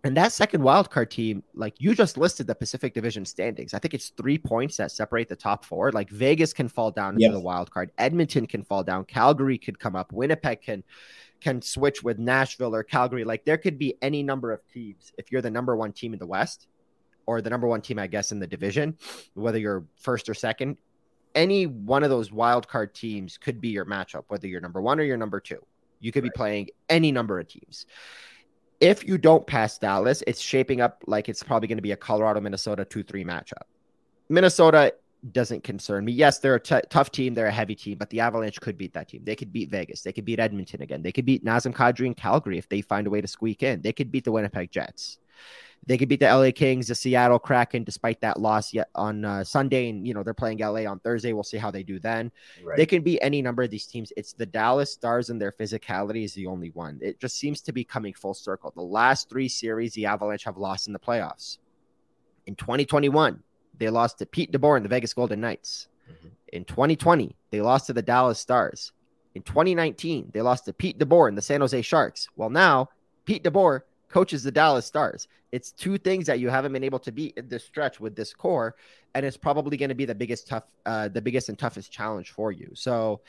And 0.04 0.14
that 0.18 0.32
second 0.32 0.60
wildcard 0.60 1.08
team, 1.08 1.42
like 1.54 1.74
you 1.78 1.94
just 1.94 2.18
listed 2.18 2.46
the 2.46 2.54
Pacific 2.54 2.92
Division 2.92 3.24
standings. 3.24 3.72
I 3.72 3.78
think 3.78 3.94
it's 3.94 4.10
three 4.10 4.36
points 4.36 4.76
that 4.76 4.92
separate 4.92 5.30
the 5.30 5.36
top 5.36 5.64
four. 5.64 5.90
Like 5.92 6.10
Vegas 6.10 6.52
can 6.52 6.68
fall 6.68 6.90
down 6.90 7.18
yes. 7.18 7.28
into 7.28 7.38
the 7.38 7.44
wild 7.44 7.70
card, 7.70 7.90
Edmonton 7.96 8.46
can 8.46 8.62
fall 8.62 8.84
down, 8.84 9.06
Calgary 9.06 9.56
could 9.56 9.78
come 9.78 9.96
up, 9.96 10.12
Winnipeg 10.12 10.60
can 10.60 10.84
can 11.40 11.62
switch 11.62 12.02
with 12.02 12.18
Nashville 12.18 12.74
or 12.74 12.82
Calgary. 12.82 13.24
Like 13.24 13.46
there 13.46 13.56
could 13.56 13.78
be 13.78 13.96
any 14.02 14.22
number 14.22 14.52
of 14.52 14.60
teams 14.70 15.12
if 15.16 15.32
you're 15.32 15.42
the 15.42 15.50
number 15.50 15.74
one 15.74 15.92
team 15.92 16.12
in 16.12 16.18
the 16.18 16.26
West 16.26 16.68
or 17.24 17.40
the 17.40 17.48
number 17.48 17.66
one 17.66 17.80
team, 17.80 17.98
I 17.98 18.06
guess, 18.06 18.30
in 18.30 18.38
the 18.38 18.46
division, 18.46 18.98
whether 19.32 19.58
you're 19.58 19.84
first 19.96 20.28
or 20.28 20.34
second. 20.34 20.76
Any 21.34 21.66
one 21.66 22.04
of 22.04 22.10
those 22.10 22.30
wild 22.30 22.68
card 22.68 22.94
teams 22.94 23.38
could 23.38 23.60
be 23.60 23.68
your 23.68 23.86
matchup, 23.86 24.24
whether 24.28 24.46
you're 24.46 24.60
number 24.60 24.80
one 24.80 25.00
or 25.00 25.02
you're 25.02 25.16
number 25.16 25.40
two 25.40 25.66
You 26.00 26.12
could 26.12 26.22
be 26.22 26.30
playing 26.30 26.68
any 26.88 27.10
number 27.10 27.40
of 27.40 27.48
teams. 27.48 27.86
If 28.84 29.08
you 29.08 29.16
don't 29.16 29.46
pass 29.46 29.78
Dallas, 29.78 30.22
it's 30.26 30.42
shaping 30.42 30.82
up 30.82 31.02
like 31.06 31.30
it's 31.30 31.42
probably 31.42 31.68
going 31.68 31.78
to 31.78 31.82
be 31.82 31.92
a 31.92 31.96
Colorado 31.96 32.38
Minnesota 32.42 32.84
2 32.84 33.02
3 33.02 33.24
matchup. 33.24 33.62
Minnesota 34.28 34.92
doesn't 35.32 35.64
concern 35.64 36.04
me. 36.04 36.12
Yes, 36.12 36.38
they're 36.38 36.56
a 36.56 36.60
t- 36.60 36.82
tough 36.90 37.10
team. 37.10 37.32
They're 37.32 37.46
a 37.46 37.50
heavy 37.50 37.74
team, 37.74 37.96
but 37.96 38.10
the 38.10 38.20
Avalanche 38.20 38.60
could 38.60 38.76
beat 38.76 38.92
that 38.92 39.08
team. 39.08 39.22
They 39.24 39.36
could 39.36 39.54
beat 39.54 39.70
Vegas. 39.70 40.02
They 40.02 40.12
could 40.12 40.26
beat 40.26 40.38
Edmonton 40.38 40.82
again. 40.82 41.00
They 41.00 41.12
could 41.12 41.24
beat 41.24 41.42
Nazem 41.42 41.72
Kadri 41.72 42.04
and 42.04 42.14
Calgary 42.14 42.58
if 42.58 42.68
they 42.68 42.82
find 42.82 43.06
a 43.06 43.10
way 43.10 43.22
to 43.22 43.26
squeak 43.26 43.62
in. 43.62 43.80
They 43.80 43.94
could 43.94 44.12
beat 44.12 44.24
the 44.24 44.32
Winnipeg 44.32 44.70
Jets. 44.70 45.18
They 45.86 45.98
could 45.98 46.08
beat 46.08 46.20
the 46.20 46.34
LA 46.34 46.50
Kings, 46.50 46.88
the 46.88 46.94
Seattle 46.94 47.38
Kraken, 47.38 47.84
despite 47.84 48.20
that 48.22 48.40
loss 48.40 48.72
yet 48.72 48.88
on 48.94 49.24
uh, 49.24 49.44
Sunday. 49.44 49.90
And, 49.90 50.06
you 50.06 50.14
know, 50.14 50.22
they're 50.22 50.32
playing 50.32 50.58
LA 50.58 50.86
on 50.86 50.98
Thursday. 51.00 51.32
We'll 51.34 51.42
see 51.42 51.58
how 51.58 51.70
they 51.70 51.82
do 51.82 51.98
then. 51.98 52.32
Right. 52.62 52.76
They 52.76 52.86
can 52.86 53.02
beat 53.02 53.20
any 53.20 53.42
number 53.42 53.62
of 53.62 53.70
these 53.70 53.86
teams. 53.86 54.12
It's 54.16 54.32
the 54.32 54.46
Dallas 54.46 54.92
Stars 54.92 55.28
and 55.28 55.40
their 55.40 55.52
physicality 55.52 56.24
is 56.24 56.32
the 56.32 56.46
only 56.46 56.70
one. 56.70 56.98
It 57.02 57.20
just 57.20 57.36
seems 57.36 57.60
to 57.62 57.72
be 57.72 57.84
coming 57.84 58.14
full 58.14 58.34
circle. 58.34 58.72
The 58.74 58.82
last 58.82 59.28
three 59.28 59.48
series, 59.48 59.92
the 59.92 60.06
Avalanche 60.06 60.44
have 60.44 60.56
lost 60.56 60.86
in 60.86 60.94
the 60.94 60.98
playoffs. 60.98 61.58
In 62.46 62.54
2021, 62.54 63.42
they 63.78 63.90
lost 63.90 64.18
to 64.18 64.26
Pete 64.26 64.52
DeBoer 64.52 64.76
and 64.76 64.84
the 64.84 64.88
Vegas 64.90 65.12
Golden 65.12 65.40
Knights. 65.40 65.88
Mm-hmm. 66.10 66.28
In 66.52 66.64
2020, 66.64 67.36
they 67.50 67.60
lost 67.60 67.86
to 67.86 67.92
the 67.92 68.02
Dallas 68.02 68.38
Stars. 68.38 68.92
In 69.34 69.42
2019, 69.42 70.30
they 70.32 70.42
lost 70.42 70.64
to 70.66 70.72
Pete 70.72 70.98
DeBoer 70.98 71.28
and 71.28 71.36
the 71.36 71.42
San 71.42 71.60
Jose 71.60 71.82
Sharks. 71.82 72.28
Well, 72.36 72.50
now 72.50 72.88
Pete 73.24 73.42
DeBoer 73.42 73.80
coaches 74.14 74.44
the 74.44 74.52
Dallas 74.52 74.86
Stars. 74.86 75.26
It's 75.50 75.72
two 75.72 75.98
things 75.98 76.26
that 76.26 76.38
you 76.38 76.48
haven't 76.48 76.72
been 76.72 76.84
able 76.84 77.00
to 77.00 77.10
beat 77.10 77.34
in 77.36 77.48
this 77.48 77.64
stretch 77.64 77.98
with 77.98 78.14
this 78.14 78.32
core, 78.32 78.76
and 79.12 79.26
it's 79.26 79.36
probably 79.36 79.76
going 79.76 79.88
to 79.88 79.96
be 79.96 80.04
the 80.04 80.14
biggest 80.14 80.46
tough, 80.46 80.62
uh, 80.86 81.08
the 81.08 81.20
biggest 81.20 81.48
and 81.48 81.58
toughest 81.58 81.90
challenge 81.90 82.30
for 82.30 82.52
you. 82.52 82.70
So, 82.74 83.22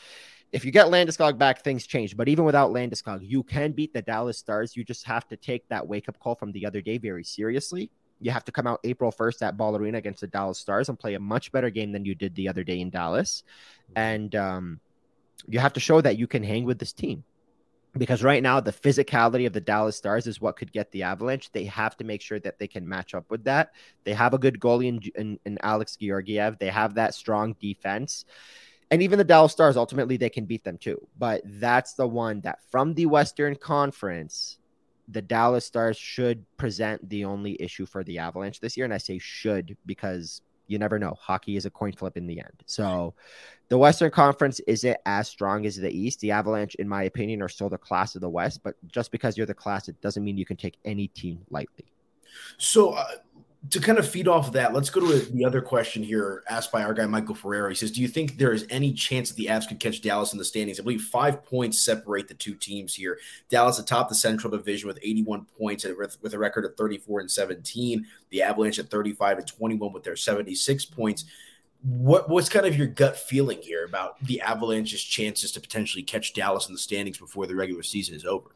if 0.52 0.64
you 0.64 0.72
get 0.72 0.86
Landeskog 0.86 1.40
back, 1.40 1.64
things 1.64 1.88
change. 1.88 2.16
But 2.16 2.30
even 2.30 2.46
without 2.46 2.70
Landeskog, 2.70 3.28
you 3.28 3.42
can 3.42 3.72
beat 3.72 3.94
the 3.94 4.04
Dallas 4.04 4.38
Stars. 4.38 4.78
You 4.78 4.84
just 4.84 5.04
have 5.06 5.28
to 5.30 5.36
take 5.36 5.68
that 5.70 5.88
wake 5.88 6.08
up 6.08 6.20
call 6.20 6.36
from 6.36 6.52
the 6.52 6.68
other 6.68 6.82
day 6.82 7.00
very 7.00 7.24
seriously. 7.24 7.90
You 8.22 8.30
have 8.30 8.46
to 8.46 8.52
come 8.52 8.68
out 8.68 8.80
April 8.84 9.12
1st 9.12 9.42
at 9.42 9.58
Ball 9.58 9.76
Arena 9.76 9.98
against 9.98 10.22
the 10.22 10.28
Dallas 10.28 10.60
Stars 10.60 10.88
and 10.88 11.00
play 11.00 11.16
a 11.16 11.20
much 11.20 11.52
better 11.52 11.72
game 11.72 11.92
than 11.94 12.06
you 12.06 12.14
did 12.14 12.36
the 12.36 12.48
other 12.48 12.64
day 12.64 12.80
in 12.80 12.92
Dallas. 12.92 13.44
And 13.96 14.36
um, 14.36 14.80
you 15.48 15.58
have 15.58 15.74
to 15.74 15.80
show 15.80 16.00
that 16.00 16.20
you 16.20 16.28
can 16.28 16.44
hang 16.44 16.64
with 16.64 16.78
this 16.78 16.94
team 16.94 17.24
because 17.98 18.24
right 18.24 18.44
now 18.44 18.60
the 18.60 18.74
physicality 18.74 19.48
of 19.48 19.54
the 19.54 19.62
Dallas 19.62 19.96
Stars 19.96 20.28
is 20.28 20.42
what 20.42 20.58
could 20.58 20.72
get 20.72 20.92
the 20.92 21.04
Avalanche. 21.04 21.52
They 21.52 21.66
have 21.66 21.96
to 21.98 22.04
make 22.04 22.22
sure 22.22 22.40
that 22.42 22.60
they 22.60 22.68
can 22.68 22.88
match 22.88 23.14
up 23.14 23.30
with 23.30 23.44
that. 23.46 23.72
They 24.04 24.14
have 24.14 24.34
a 24.34 24.38
good 24.38 24.60
goalie 24.60 24.88
in, 24.88 25.02
in, 25.16 25.40
in, 25.46 25.58
Alex 25.64 25.96
Georgiev. 25.96 26.60
They 26.60 26.68
have 26.68 26.96
that 26.96 27.14
strong 27.14 27.56
defense. 27.60 28.26
And 28.92 29.02
even 29.02 29.18
the 29.18 29.24
Dallas 29.24 29.52
Stars, 29.52 29.78
ultimately, 29.78 30.18
they 30.18 30.30
can 30.30 30.46
beat 30.46 30.64
them 30.64 30.78
too. 30.78 31.08
But 31.18 31.42
that's 31.46 31.94
the 31.94 32.08
one 32.08 32.42
that 32.42 32.60
from 32.70 32.94
the 32.94 33.06
Western 33.06 33.56
Conference, 33.56 34.60
the 35.08 35.22
Dallas 35.22 35.66
Stars 35.66 35.98
should 35.98 36.46
present 36.58 37.08
the 37.10 37.26
only 37.26 37.60
issue 37.62 37.86
for 37.86 38.04
the 38.04 38.20
Avalanche 38.20 38.60
this 38.60 38.76
year. 38.76 38.86
And 38.86 38.94
I 38.94 38.98
say 38.98 39.18
should 39.18 39.78
because 39.86 40.42
you 40.68 40.80
never 40.80 41.00
know. 41.00 41.16
Hockey 41.20 41.56
is 41.56 41.66
a 41.66 41.70
coin 41.70 41.94
flip 41.94 42.18
in 42.18 42.28
the 42.28 42.40
end. 42.40 42.64
So 42.66 43.14
the 43.70 43.78
Western 43.78 44.12
Conference 44.12 44.60
isn't 44.68 44.98
as 45.06 45.28
strong 45.28 45.66
as 45.66 45.76
the 45.76 45.92
East. 45.92 46.20
The 46.20 46.32
Avalanche, 46.32 46.76
in 46.76 46.88
my 46.88 47.04
opinion, 47.04 47.42
are 47.42 47.50
still 47.50 47.70
the 47.70 47.78
class 47.78 48.16
of 48.16 48.22
the 48.22 48.30
West. 48.30 48.62
But 48.64 48.76
just 48.88 49.12
because 49.12 49.38
you're 49.38 49.46
the 49.46 49.54
class, 49.54 49.88
it 49.88 50.00
doesn't 50.02 50.24
mean 50.24 50.38
you 50.38 50.46
can 50.46 50.58
take 50.58 50.78
any 50.86 51.08
team 51.08 51.40
lightly. 51.50 51.86
So 52.58 52.92
uh, 52.92 53.08
to 53.70 53.80
kind 53.80 53.98
of 53.98 54.08
feed 54.08 54.28
off 54.28 54.48
of 54.48 54.54
that, 54.54 54.74
let's 54.74 54.90
go 54.90 55.02
to 55.02 55.20
the 55.32 55.46
other 55.46 55.62
question 55.62 56.04
here 56.04 56.44
asked 56.50 56.72
by 56.72 56.84
our 56.84 56.94
guy 56.94 57.06
Michael 57.06 57.36
Ferrero. 57.36 57.70
He 57.70 57.76
says, 57.76 57.92
"Do 57.92 58.02
you 58.02 58.08
think 58.08 58.38
there 58.38 58.52
is 58.52 58.66
any 58.70 58.94
chance 58.94 59.30
that 59.30 59.36
the 59.36 59.48
Avs 59.48 59.68
could 59.68 59.80
catch 59.80 60.02
Dallas 60.02 60.34
in 60.34 60.40
the 60.40 60.46
standings? 60.46 60.80
I 60.80 60.84
believe 60.84 61.02
five 61.02 61.44
points 61.44 61.80
separate 61.80 62.28
the 62.28 62.34
two 62.34 62.56
teams 62.56 62.94
here. 62.94 63.18
Dallas 63.50 63.80
atop 63.80 64.10
the 64.10 64.16
Central 64.16 64.52
Division 64.52 64.88
with 64.88 65.00
81 65.02 65.46
points 65.58 65.86
with, 65.86 66.18
with 66.22 66.34
a 66.34 66.40
record 66.40 66.66
of 66.66 66.76
34 66.76 67.22
and 67.22 67.32
17. 67.32 68.06
The 68.30 68.42
Avalanche 68.42 68.80
at 68.80 68.90
35 68.90 69.40
and 69.40 69.48
21 69.48 69.94
with 69.94 70.04
their 70.04 70.16
76 70.16 70.86
points." 70.86 71.26
What 71.82 72.30
what's 72.30 72.50
kind 72.50 72.66
of 72.66 72.76
your 72.76 72.88
gut 72.88 73.16
feeling 73.16 73.62
here 73.62 73.86
about 73.86 74.20
the 74.26 74.42
Avalanche's 74.42 75.04
chances 75.04 75.52
to 75.52 75.62
potentially 75.62 76.04
catch 76.04 76.34
Dallas 76.34 76.68
in 76.68 76.74
the 76.74 76.80
standings 76.80 77.20
before 77.20 77.46
the 77.46 77.56
regular 77.56 77.84
season 77.84 78.16
is 78.16 78.26
over? 78.26 78.56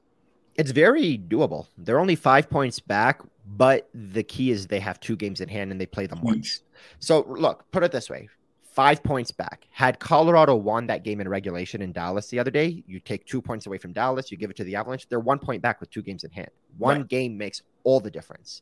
It's 0.59 0.71
very 0.71 1.17
doable. 1.17 1.67
They're 1.77 2.01
only 2.01 2.15
five 2.15 2.49
points 2.49 2.81
back, 2.81 3.21
but 3.47 3.89
the 3.93 4.23
key 4.23 4.51
is 4.51 4.67
they 4.67 4.81
have 4.81 4.99
two 4.99 5.15
games 5.15 5.39
in 5.39 5.47
hand 5.47 5.71
and 5.71 5.79
they 5.79 5.85
play 5.85 6.05
them 6.05 6.19
once. 6.21 6.63
So 6.99 7.25
look, 7.29 7.63
put 7.71 7.81
it 7.83 7.93
this 7.93 8.09
way: 8.09 8.27
five 8.73 9.01
points 9.01 9.31
back. 9.31 9.67
Had 9.71 9.99
Colorado 9.99 10.55
won 10.55 10.87
that 10.87 11.05
game 11.05 11.21
in 11.21 11.29
regulation 11.29 11.81
in 11.81 11.93
Dallas 11.93 12.27
the 12.27 12.39
other 12.39 12.51
day, 12.51 12.83
you 12.87 12.99
take 12.99 13.25
two 13.25 13.41
points 13.41 13.67
away 13.67 13.77
from 13.77 13.93
Dallas, 13.93 14.31
you 14.31 14.37
give 14.37 14.49
it 14.49 14.57
to 14.57 14.65
the 14.65 14.75
Avalanche. 14.75 15.07
They're 15.07 15.21
one 15.21 15.39
point 15.39 15.61
back 15.61 15.79
with 15.79 15.91
two 15.91 16.01
games 16.01 16.25
in 16.25 16.31
hand. 16.31 16.49
One 16.77 16.97
right. 16.97 17.07
game 17.07 17.37
makes 17.37 17.61
all 17.85 18.01
the 18.01 18.11
difference. 18.11 18.61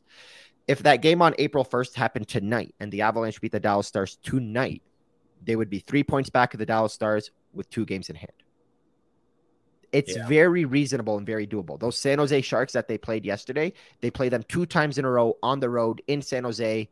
If 0.68 0.84
that 0.84 1.02
game 1.02 1.20
on 1.20 1.34
April 1.38 1.64
1st 1.64 1.94
happened 1.94 2.28
tonight 2.28 2.74
and 2.78 2.92
the 2.92 3.02
Avalanche 3.02 3.40
beat 3.40 3.52
the 3.52 3.58
Dallas 3.58 3.88
Stars 3.88 4.18
tonight, 4.22 4.82
they 5.42 5.56
would 5.56 5.70
be 5.70 5.80
three 5.80 6.04
points 6.04 6.30
back 6.30 6.54
of 6.54 6.58
the 6.58 6.66
Dallas 6.66 6.92
Stars 6.92 7.30
with 7.54 7.68
two 7.70 7.86
games 7.86 8.10
in 8.10 8.16
hand. 8.16 8.32
It's 9.92 10.16
yeah. 10.16 10.26
very 10.26 10.64
reasonable 10.64 11.16
and 11.16 11.26
very 11.26 11.46
doable. 11.46 11.78
Those 11.78 11.96
San 11.96 12.18
Jose 12.18 12.40
Sharks 12.42 12.72
that 12.74 12.88
they 12.88 12.98
played 12.98 13.24
yesterday, 13.24 13.72
they 14.00 14.10
play 14.10 14.28
them 14.28 14.42
two 14.48 14.66
times 14.66 14.98
in 14.98 15.04
a 15.04 15.10
row 15.10 15.36
on 15.42 15.60
the 15.60 15.70
road 15.70 16.02
in 16.06 16.20
San 16.20 16.44
Jose 16.44 16.88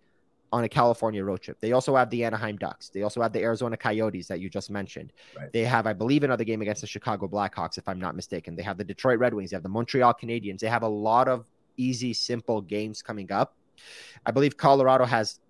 on 0.52 0.64
a 0.64 0.68
California 0.68 1.22
road 1.22 1.40
trip. 1.40 1.58
They 1.60 1.72
also 1.72 1.96
have 1.96 2.08
the 2.08 2.24
Anaheim 2.24 2.56
Ducks. 2.56 2.88
They 2.88 3.02
also 3.02 3.20
have 3.20 3.32
the 3.32 3.42
Arizona 3.42 3.76
Coyotes 3.76 4.28
that 4.28 4.40
you 4.40 4.48
just 4.48 4.70
mentioned. 4.70 5.12
Right. 5.36 5.52
They 5.52 5.64
have, 5.64 5.86
I 5.86 5.92
believe, 5.92 6.22
another 6.22 6.44
game 6.44 6.62
against 6.62 6.80
the 6.80 6.86
Chicago 6.86 7.28
Blackhawks, 7.28 7.78
if 7.78 7.88
I'm 7.88 7.98
not 7.98 8.16
mistaken. 8.16 8.56
They 8.56 8.62
have 8.62 8.78
the 8.78 8.84
Detroit 8.84 9.18
Red 9.18 9.34
Wings. 9.34 9.50
They 9.50 9.56
have 9.56 9.62
the 9.62 9.68
Montreal 9.68 10.14
Canadiens. 10.14 10.60
They 10.60 10.68
have 10.68 10.82
a 10.82 10.88
lot 10.88 11.28
of 11.28 11.46
easy, 11.76 12.14
simple 12.14 12.60
games 12.60 13.02
coming 13.02 13.30
up. 13.32 13.54
I 14.24 14.30
believe 14.30 14.56
Colorado 14.56 15.04
has 15.04 15.40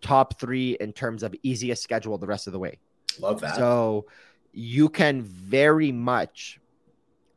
top 0.00 0.40
three 0.40 0.76
in 0.80 0.92
terms 0.92 1.22
of 1.22 1.34
easiest 1.42 1.82
schedule 1.82 2.18
the 2.18 2.26
rest 2.26 2.46
of 2.46 2.52
the 2.52 2.58
way. 2.58 2.78
Love 3.20 3.40
that. 3.40 3.56
So 3.56 4.06
you 4.52 4.88
can 4.88 5.22
very 5.22 5.92
much 5.92 6.60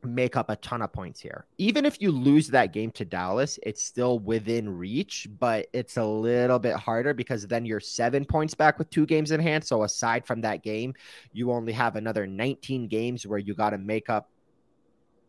make 0.06 0.36
up 0.36 0.50
a 0.50 0.56
ton 0.58 0.82
of 0.82 0.92
points 0.92 1.20
here. 1.20 1.46
Even 1.58 1.86
if 1.86 2.02
you 2.02 2.12
lose 2.12 2.48
that 2.50 2.74
game 2.74 2.92
to 2.92 3.06
Dallas, 3.06 3.60
it's 3.64 3.84
still 3.84 4.20
within 4.20 4.78
reach, 4.78 5.28
but 5.40 5.68
it's 5.74 5.98
a 5.98 6.06
little 6.06 6.60
bit 6.60 6.76
harder 6.76 7.14
because 7.14 7.48
then 7.48 7.66
you're 7.66 7.80
seven 7.80 8.26
points 8.26 8.54
back 8.54 8.80
with 8.80 8.90
two 8.90 9.06
games 9.06 9.32
in 9.32 9.40
hand. 9.40 9.64
So 9.64 9.84
aside 9.84 10.26
from 10.26 10.42
that 10.42 10.64
game, 10.64 10.94
you 11.32 11.52
only 11.52 11.74
have 11.74 11.96
another 11.96 12.28
19 12.28 12.88
games 12.88 13.26
where 13.26 13.40
you 13.40 13.54
got 13.54 13.72
to 13.72 13.78
make 13.78 14.10
up, 14.10 14.30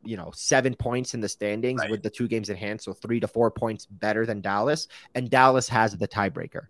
you 0.05 0.17
know, 0.17 0.31
seven 0.35 0.75
points 0.75 1.15
in 1.15 1.21
the 1.21 1.29
standings 1.29 1.81
right. 1.81 1.91
with 1.91 2.03
the 2.03 2.11
two 2.11 2.29
games 2.29 2.51
in 2.51 2.57
hand. 2.57 2.81
So 2.81 2.93
three 2.93 3.21
to 3.21 3.29
four 3.29 3.51
points 3.51 3.87
better 3.87 4.27
than 4.27 4.41
Dallas. 4.41 4.89
And 5.15 5.31
Dallas 5.31 5.69
has 5.69 5.97
the 5.97 6.09
tiebreaker. 6.09 6.67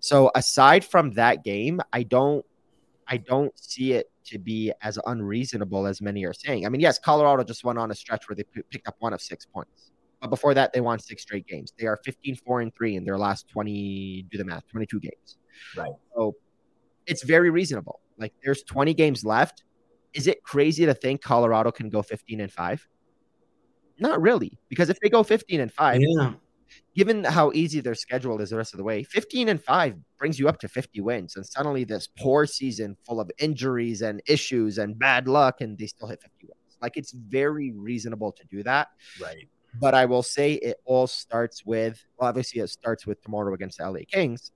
So 0.00 0.30
aside 0.34 0.84
from 0.84 1.12
that 1.12 1.44
game, 1.44 1.80
I 1.92 2.02
don't 2.02 2.44
I 3.12 3.18
don't 3.18 3.52
see 3.58 3.92
it 3.92 4.10
to 4.24 4.38
be 4.38 4.72
as 4.80 4.98
unreasonable 5.04 5.86
as 5.86 6.00
many 6.00 6.24
are 6.24 6.32
saying. 6.32 6.64
I 6.64 6.70
mean, 6.70 6.80
yes, 6.80 6.98
Colorado 6.98 7.44
just 7.44 7.62
went 7.62 7.78
on 7.78 7.90
a 7.90 7.94
stretch 7.94 8.26
where 8.26 8.34
they 8.34 8.44
p- 8.44 8.62
picked 8.70 8.88
up 8.88 8.96
one 9.00 9.12
of 9.12 9.20
six 9.20 9.44
points. 9.44 9.92
But 10.22 10.30
before 10.30 10.54
that, 10.54 10.72
they 10.72 10.80
won 10.80 10.98
six 10.98 11.20
straight 11.20 11.46
games. 11.46 11.74
They 11.78 11.86
are 11.86 11.98
15, 12.06 12.36
4, 12.36 12.62
and 12.62 12.74
3 12.74 12.96
in 12.96 13.04
their 13.04 13.18
last 13.18 13.48
20, 13.48 14.24
do 14.30 14.38
the 14.38 14.46
math, 14.46 14.66
22 14.68 14.98
games. 15.00 15.36
Right. 15.76 15.92
So 16.16 16.36
it's 17.06 17.22
very 17.22 17.50
reasonable. 17.50 18.00
Like 18.16 18.32
there's 18.42 18.62
20 18.62 18.94
games 18.94 19.26
left. 19.26 19.64
Is 20.14 20.26
it 20.26 20.42
crazy 20.42 20.86
to 20.86 20.94
think 20.94 21.20
Colorado 21.20 21.70
can 21.70 21.90
go 21.90 22.00
15 22.00 22.40
and 22.40 22.50
5? 22.50 22.88
Not 23.98 24.22
really, 24.22 24.58
because 24.70 24.88
if 24.88 24.98
they 25.00 25.10
go 25.10 25.22
15 25.22 25.60
and 25.60 25.70
5, 25.70 26.00
yeah 26.00 26.32
given 26.94 27.24
how 27.24 27.52
easy 27.52 27.80
their 27.80 27.94
schedule 27.94 28.40
is 28.40 28.50
the 28.50 28.56
rest 28.56 28.74
of 28.74 28.78
the 28.78 28.84
way, 28.84 29.02
15 29.02 29.48
and 29.48 29.62
5 29.62 29.96
brings 30.18 30.38
you 30.38 30.48
up 30.48 30.58
to 30.60 30.68
50 30.68 31.00
wins. 31.00 31.36
And 31.36 31.44
suddenly 31.44 31.84
this 31.84 32.08
poor 32.18 32.46
season 32.46 32.96
full 33.06 33.20
of 33.20 33.30
injuries 33.38 34.02
and 34.02 34.22
issues 34.26 34.78
and 34.78 34.98
bad 34.98 35.28
luck, 35.28 35.60
and 35.60 35.78
they 35.78 35.86
still 35.86 36.08
hit 36.08 36.20
50 36.22 36.46
wins. 36.46 36.76
Like 36.80 36.96
it's 36.96 37.12
very 37.12 37.72
reasonable 37.72 38.32
to 38.32 38.44
do 38.46 38.62
that. 38.64 38.88
Right. 39.20 39.48
But 39.80 39.94
I 39.94 40.04
will 40.04 40.22
say 40.22 40.54
it 40.54 40.78
all 40.84 41.06
starts 41.06 41.64
with, 41.64 42.04
well, 42.18 42.28
obviously 42.28 42.60
it 42.60 42.68
starts 42.68 43.06
with 43.06 43.22
tomorrow 43.22 43.54
against 43.54 43.78
the 43.78 43.90
LA 43.90 44.00
Kings, 44.06 44.52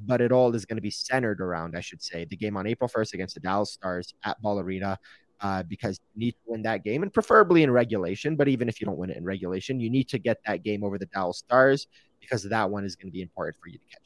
but 0.00 0.20
it 0.20 0.30
all 0.30 0.54
is 0.54 0.66
going 0.66 0.76
to 0.76 0.82
be 0.82 0.90
centered 0.90 1.40
around, 1.40 1.76
I 1.76 1.80
should 1.80 2.02
say, 2.02 2.26
the 2.26 2.36
game 2.36 2.56
on 2.56 2.66
April 2.66 2.88
1st 2.88 3.14
against 3.14 3.34
the 3.34 3.40
Dallas 3.40 3.72
Stars 3.72 4.14
at 4.24 4.40
Ball 4.42 4.60
Arena 4.60 4.98
uh, 5.40 5.62
because 5.62 6.00
you 6.14 6.26
need 6.26 6.32
to 6.32 6.38
win 6.46 6.62
that 6.62 6.84
game 6.84 7.02
and 7.02 7.12
preferably 7.12 7.62
in 7.62 7.70
regulation. 7.70 8.36
But 8.36 8.48
even 8.48 8.68
if 8.68 8.80
you 8.80 8.86
don't 8.86 8.98
win 8.98 9.10
it 9.10 9.16
in 9.16 9.24
regulation, 9.24 9.80
you 9.80 9.90
need 9.90 10.08
to 10.08 10.18
get 10.18 10.38
that 10.46 10.62
game 10.62 10.84
over 10.84 10.98
the 10.98 11.06
Dallas 11.06 11.38
Stars 11.38 11.86
because 12.20 12.42
that 12.44 12.70
one 12.70 12.84
is 12.84 12.96
going 12.96 13.08
to 13.08 13.12
be 13.12 13.22
important 13.22 13.56
for 13.62 13.68
you 13.68 13.78
to 13.78 13.84
catch. 13.90 14.02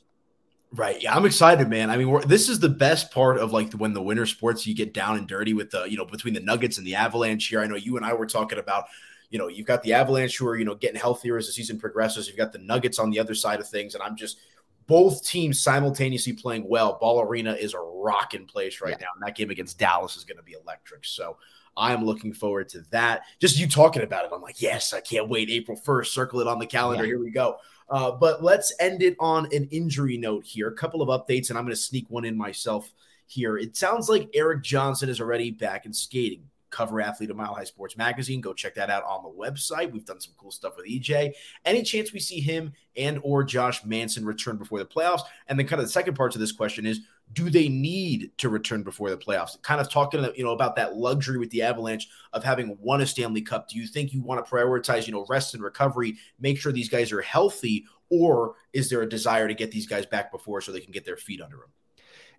Right. 0.75 1.03
Yeah, 1.03 1.15
I'm 1.15 1.27
excited, 1.27 1.69
man. 1.69 1.91
I 1.91 1.99
mean, 1.99 2.27
this 2.27 2.49
is 2.49 2.59
the 2.59 2.69
best 2.69 3.11
part 3.11 3.37
of 3.39 3.53
like 3.53 3.73
when 3.75 3.93
the 3.93 4.01
winter 4.01 4.25
sports 4.25 4.67
you 4.67 4.75
get 4.75 4.95
down 4.95 5.19
and 5.19 5.29
dirty 5.29 5.53
with 5.53 5.71
the, 5.71 5.85
you 5.85 5.99
know, 5.99 6.07
between 6.07 6.33
the 6.33 6.41
Nuggets 6.41 6.79
and 6.79 6.87
the 6.87 6.95
Avalanche 6.95 7.47
here. 7.49 7.61
I 7.61 7.67
know 7.67 7.77
you 7.77 7.99
and 7.99 8.07
I 8.07 8.15
were 8.15 8.27
talking 8.27 8.59
about, 8.59 8.87
you 9.29 9.39
know, 9.39 9.49
you've 9.49 9.67
got 9.67 9.83
the 9.83 9.93
Avalanche 9.93 10.39
who 10.39 10.47
are, 10.49 10.57
you 10.57 10.65
know, 10.65 10.75
getting 10.75 10.99
healthier 10.99 11.37
as 11.37 11.47
the 11.47 11.53
season 11.53 11.79
progresses. 11.79 12.27
You've 12.27 12.39
got 12.39 12.53
the 12.53 12.59
Nuggets 12.59 12.99
on 12.99 13.11
the 13.11 13.19
other 13.19 13.35
side 13.35 13.61
of 13.61 13.69
things. 13.69 13.95
And 13.95 14.03
I'm 14.03 14.17
just 14.17 14.39
both 14.87 15.23
teams 15.27 15.63
simultaneously 15.63 16.33
playing 16.33 16.67
well. 16.67 16.97
Ball 16.99 17.21
Arena 17.21 17.53
is 17.53 17.75
a 17.75 17.79
rocking 18.03 18.47
place 18.47 18.81
right 18.81 18.97
yeah. 18.99 19.07
now. 19.07 19.09
And 19.15 19.27
that 19.27 19.37
game 19.37 19.51
against 19.51 19.79
Dallas 19.79 20.17
is 20.17 20.25
going 20.25 20.39
to 20.39 20.43
be 20.43 20.53
electric. 20.53 21.05
So 21.05 21.37
I'm 21.77 22.05
looking 22.05 22.33
forward 22.33 22.69
to 22.71 22.81
that. 22.91 23.23
Just 23.39 23.59
you 23.59 23.67
talking 23.67 24.03
about 24.03 24.25
it, 24.25 24.31
I'm 24.35 24.43
like, 24.43 24.61
yes, 24.61 24.93
I 24.93 25.01
can't 25.01 25.29
wait. 25.29 25.51
April 25.51 25.79
1st, 25.79 26.07
circle 26.07 26.41
it 26.41 26.47
on 26.47 26.59
the 26.59 26.67
calendar. 26.67 27.05
Yeah. 27.05 27.11
Here 27.11 27.21
we 27.21 27.31
go. 27.31 27.57
Uh, 27.89 28.13
but 28.13 28.43
let's 28.43 28.75
end 28.81 29.03
it 29.03 29.17
on 29.21 29.47
an 29.53 29.69
injury 29.71 30.17
note 30.17 30.45
here. 30.45 30.69
A 30.69 30.75
couple 30.75 31.03
of 31.03 31.09
updates, 31.09 31.51
and 31.51 31.59
I'm 31.59 31.65
going 31.65 31.75
to 31.75 31.81
sneak 31.81 32.07
one 32.09 32.25
in 32.25 32.37
myself 32.37 32.93
here. 33.27 33.57
It 33.59 33.77
sounds 33.77 34.09
like 34.09 34.29
Erik 34.35 34.63
Johnson 34.63 35.09
is 35.09 35.21
already 35.21 35.51
back 35.51 35.87
in 35.87 35.93
skating 35.93 36.45
cover 36.73 37.01
athlete 37.01 37.31
of 37.31 37.37
Mile 37.37 37.55
High 37.55 37.65
Sports 37.65 37.97
Magazine. 37.97 38.41
Go 38.41 38.53
check 38.53 38.75
that 38.75 38.91
out 38.91 39.05
on 39.05 39.23
the 39.23 39.29
website. 39.29 39.93
We've 39.93 40.05
done 40.05 40.21
some 40.21 40.33
cool 40.37 40.51
stuff 40.51 40.73
with 40.77 40.87
EJ. 40.87 41.33
Any 41.65 41.83
chance 41.83 42.13
we 42.13 42.19
see 42.19 42.41
him 42.41 42.73
and 42.97 43.21
or 43.23 43.45
Josh 43.45 43.85
Manson 43.85 44.25
return 44.25 44.57
before 44.57 44.81
the 44.81 44.87
playoffs? 44.87 45.23
And 45.47 45.59
then 45.59 45.69
kind 45.69 45.81
of 45.81 45.87
the 45.87 45.93
second 45.93 46.15
part 46.15 46.33
to 46.33 46.39
this 46.39 46.51
question 46.51 46.87
is 46.87 47.01
do 47.33 47.51
they 47.51 47.69
need 47.69 48.31
to 48.39 48.49
return 48.49 48.83
before 48.83 49.11
the 49.11 49.17
playoffs? 49.17 49.61
Kind 49.63 49.81
of 49.81 49.91
talking, 49.91 50.25
you 50.35 50.45
know, 50.45 50.53
about 50.53 50.77
that 50.77 50.97
luxury 50.97 51.39
with 51.39 51.51
the 51.51 51.63
Avalanche 51.63 52.09
of 52.33 52.45
having 52.45 52.77
won 52.81 53.01
a 53.01 53.07
Stanley 53.07 53.43
Cup. 53.43 53.69
Do 53.69 53.79
you 53.79 53.87
think 53.87 54.13
you 54.13 54.23
want 54.23 54.45
to 54.45 54.51
prioritize, 54.51 55.07
you 55.07 55.13
know, 55.13 55.27
rest 55.29 55.55
and 55.55 55.63
recovery, 55.63 56.17
make 56.41 56.59
sure 56.59 56.73
these 56.73 56.89
guys 56.89 57.13
are 57.13 57.23
healthy, 57.23 57.87
or 58.11 58.55
is 58.73 58.91
there 58.91 59.03
a 59.03 59.09
desire 59.09 59.49
to 59.49 59.55
get 59.55 59.71
these 59.71 59.87
guys 59.87 60.07
back 60.07 60.31
before 60.31 60.61
so 60.61 60.73
they 60.73 60.81
can 60.81 60.93
get 60.93 61.05
their 61.05 61.17
feet 61.17 61.41
under 61.41 61.57
them? 61.57 61.71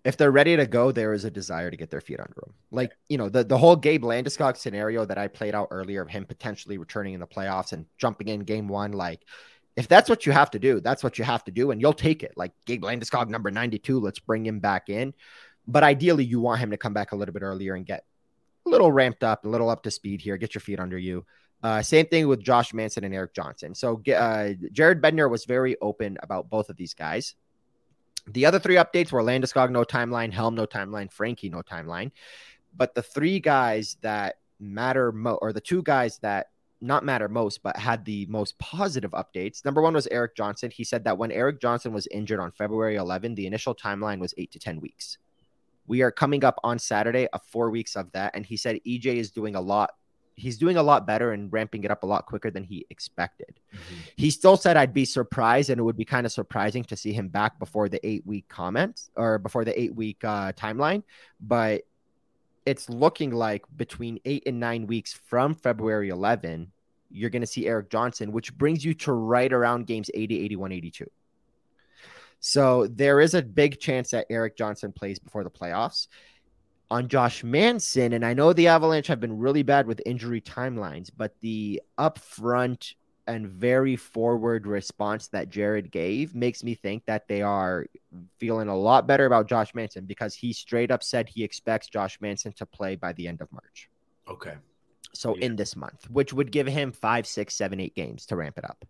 if 0.04 0.18
they're 0.18 0.30
ready 0.30 0.54
to 0.56 0.66
go, 0.66 0.92
there 0.92 1.14
is 1.14 1.24
a 1.24 1.30
desire 1.30 1.70
to 1.70 1.76
get 1.76 1.90
their 1.90 2.00
feet 2.00 2.20
under 2.20 2.34
them. 2.34 2.52
Like, 2.70 2.92
you 3.08 3.16
know, 3.16 3.30
the, 3.30 3.42
the 3.42 3.56
whole 3.56 3.74
Gabe 3.74 4.04
Landeskog 4.04 4.56
scenario 4.58 5.06
that 5.06 5.16
I 5.16 5.28
played 5.28 5.54
out 5.54 5.68
earlier 5.70 6.02
of 6.02 6.10
him 6.10 6.26
potentially 6.26 6.76
returning 6.76 7.14
in 7.14 7.20
the 7.20 7.26
playoffs 7.26 7.72
and 7.72 7.86
jumping 7.96 8.28
in 8.28 8.40
game 8.40 8.68
one, 8.68 8.92
like, 8.92 9.22
if 9.76 9.88
that's 9.88 10.08
what 10.08 10.24
you 10.26 10.32
have 10.32 10.50
to 10.52 10.58
do, 10.58 10.80
that's 10.80 11.02
what 11.02 11.18
you 11.18 11.24
have 11.24 11.44
to 11.44 11.50
do, 11.50 11.70
and 11.70 11.80
you'll 11.80 11.92
take 11.92 12.22
it. 12.22 12.34
Like 12.36 12.52
Gabe 12.64 12.84
Landeskog, 12.84 13.28
number 13.28 13.50
92, 13.50 13.98
let's 13.98 14.20
bring 14.20 14.46
him 14.46 14.60
back 14.60 14.88
in. 14.88 15.14
But 15.66 15.82
ideally, 15.82 16.24
you 16.24 16.40
want 16.40 16.60
him 16.60 16.70
to 16.70 16.76
come 16.76 16.92
back 16.92 17.12
a 17.12 17.16
little 17.16 17.32
bit 17.32 17.42
earlier 17.42 17.74
and 17.74 17.84
get 17.84 18.04
a 18.66 18.70
little 18.70 18.92
ramped 18.92 19.24
up, 19.24 19.44
a 19.44 19.48
little 19.48 19.70
up 19.70 19.82
to 19.84 19.90
speed 19.90 20.20
here, 20.20 20.36
get 20.36 20.54
your 20.54 20.60
feet 20.60 20.78
under 20.78 20.98
you. 20.98 21.24
Uh, 21.62 21.82
same 21.82 22.06
thing 22.06 22.28
with 22.28 22.42
Josh 22.42 22.74
Manson 22.74 23.04
and 23.04 23.14
Erik 23.14 23.34
Johnson. 23.34 23.74
So 23.74 24.02
uh, 24.14 24.50
Jared 24.70 25.00
Bednar 25.00 25.30
was 25.30 25.46
very 25.46 25.76
open 25.80 26.18
about 26.22 26.50
both 26.50 26.68
of 26.68 26.76
these 26.76 26.92
guys. 26.92 27.34
The 28.26 28.46
other 28.46 28.58
three 28.58 28.76
updates 28.76 29.12
were 29.12 29.22
Landeskog, 29.22 29.70
no 29.70 29.82
timeline, 29.82 30.32
Helm, 30.32 30.54
no 30.54 30.66
timeline, 30.66 31.10
Frankie, 31.10 31.48
no 31.48 31.62
timeline. 31.62 32.12
But 32.76 32.94
the 32.94 33.02
three 33.02 33.40
guys 33.40 33.96
that 34.02 34.36
matter 34.60 35.10
most, 35.12 35.38
or 35.40 35.52
the 35.52 35.60
two 35.60 35.82
guys 35.82 36.18
that 36.18 36.48
not 36.84 37.04
matter 37.04 37.28
most, 37.28 37.62
but 37.62 37.76
had 37.76 38.04
the 38.04 38.26
most 38.26 38.58
positive 38.58 39.12
updates. 39.12 39.64
Number 39.64 39.80
one 39.82 39.94
was 39.94 40.06
Erik 40.08 40.36
Johnson. 40.36 40.70
He 40.70 40.84
said 40.84 41.04
that 41.04 41.18
when 41.18 41.32
Erik 41.32 41.60
Johnson 41.60 41.92
was 41.92 42.06
injured 42.08 42.40
on 42.40 42.52
February 42.52 42.96
11, 42.96 43.34
the 43.34 43.46
initial 43.46 43.74
timeline 43.74 44.20
was 44.20 44.34
eight 44.36 44.52
to 44.52 44.58
10 44.58 44.80
weeks. 44.80 45.18
We 45.86 46.02
are 46.02 46.10
coming 46.10 46.44
up 46.44 46.58
on 46.62 46.78
Saturday 46.78 47.26
of 47.28 47.42
four 47.42 47.70
weeks 47.70 47.96
of 47.96 48.12
that. 48.12 48.34
And 48.34 48.44
he 48.44 48.56
said 48.56 48.80
EJ 48.86 49.06
is 49.06 49.30
doing 49.30 49.54
a 49.54 49.60
lot 49.60 49.90
he's 50.36 50.58
doing 50.58 50.76
a 50.76 50.82
lot 50.82 51.06
better 51.06 51.32
and 51.32 51.52
ramping 51.52 51.84
it 51.84 51.90
up 51.90 52.02
a 52.02 52.06
lot 52.06 52.26
quicker 52.26 52.50
than 52.50 52.64
he 52.64 52.84
expected. 52.90 53.60
Mm-hmm. 53.72 53.94
He 54.16 54.30
still 54.30 54.56
said 54.56 54.76
I'd 54.76 54.92
be 54.92 55.04
surprised 55.04 55.70
and 55.70 55.78
it 55.78 55.84
would 55.84 55.96
be 55.96 56.04
kind 56.04 56.26
of 56.26 56.32
surprising 56.32 56.82
to 56.84 56.96
see 56.96 57.12
him 57.12 57.28
back 57.28 57.58
before 57.58 57.88
the 57.88 58.04
eight 58.06 58.26
week 58.26 58.48
comment 58.48 59.00
or 59.16 59.38
before 59.38 59.64
the 59.64 59.80
eight 59.80 59.94
week 59.94 60.24
uh, 60.24 60.52
timeline, 60.52 61.02
but 61.40 61.82
it's 62.66 62.88
looking 62.88 63.30
like 63.30 63.64
between 63.76 64.18
eight 64.24 64.42
and 64.46 64.58
nine 64.58 64.86
weeks 64.86 65.12
from 65.12 65.54
February 65.54 66.08
11, 66.08 66.72
you're 67.14 67.30
going 67.30 67.42
to 67.42 67.46
see 67.46 67.66
Erik 67.66 67.90
Johnson, 67.90 68.32
which 68.32 68.56
brings 68.56 68.84
you 68.84 68.94
to 68.94 69.12
right 69.12 69.52
around 69.52 69.86
games 69.86 70.10
80, 70.12 70.44
81, 70.44 70.72
82. 70.72 71.10
So 72.40 72.86
there 72.88 73.20
is 73.20 73.34
a 73.34 73.42
big 73.42 73.80
chance 73.80 74.10
that 74.10 74.26
Erik 74.28 74.56
Johnson 74.56 74.92
plays 74.92 75.18
before 75.18 75.44
the 75.44 75.50
playoffs 75.50 76.08
on 76.90 77.08
Josh 77.08 77.42
Manson, 77.42 78.12
and 78.12 78.24
I 78.24 78.34
know 78.34 78.52
the 78.52 78.68
Avalanche 78.68 79.06
have 79.06 79.20
been 79.20 79.38
really 79.38 79.62
bad 79.62 79.86
with 79.86 80.02
injury 80.04 80.40
timelines, 80.40 81.10
but 81.16 81.34
the 81.40 81.80
upfront 81.98 82.94
and 83.26 83.48
very 83.48 83.96
forward 83.96 84.66
response 84.66 85.28
that 85.28 85.48
Jared 85.48 85.90
gave 85.90 86.34
makes 86.34 86.62
me 86.62 86.74
think 86.74 87.06
that 87.06 87.26
they 87.26 87.40
are 87.40 87.86
feeling 88.38 88.68
a 88.68 88.76
lot 88.76 89.06
better 89.06 89.24
about 89.24 89.48
Josh 89.48 89.74
Manson 89.74 90.04
because 90.04 90.34
he 90.34 90.52
straight 90.52 90.90
up 90.90 91.02
said 91.02 91.28
he 91.28 91.42
expects 91.42 91.88
Josh 91.88 92.20
Manson 92.20 92.52
to 92.52 92.66
play 92.66 92.96
by 92.96 93.12
the 93.14 93.26
end 93.26 93.40
of 93.40 93.50
March. 93.50 93.88
Okay. 94.28 94.54
So 95.14 95.36
yeah. 95.36 95.46
in 95.46 95.56
this 95.56 95.76
month, 95.76 96.10
which 96.10 96.32
would 96.32 96.50
give 96.50 96.66
him 96.66 96.92
five, 96.92 97.26
six, 97.26 97.54
seven, 97.54 97.80
eight 97.80 97.94
games 97.94 98.26
to 98.26 98.36
ramp 98.36 98.58
it 98.58 98.64
up. 98.64 98.84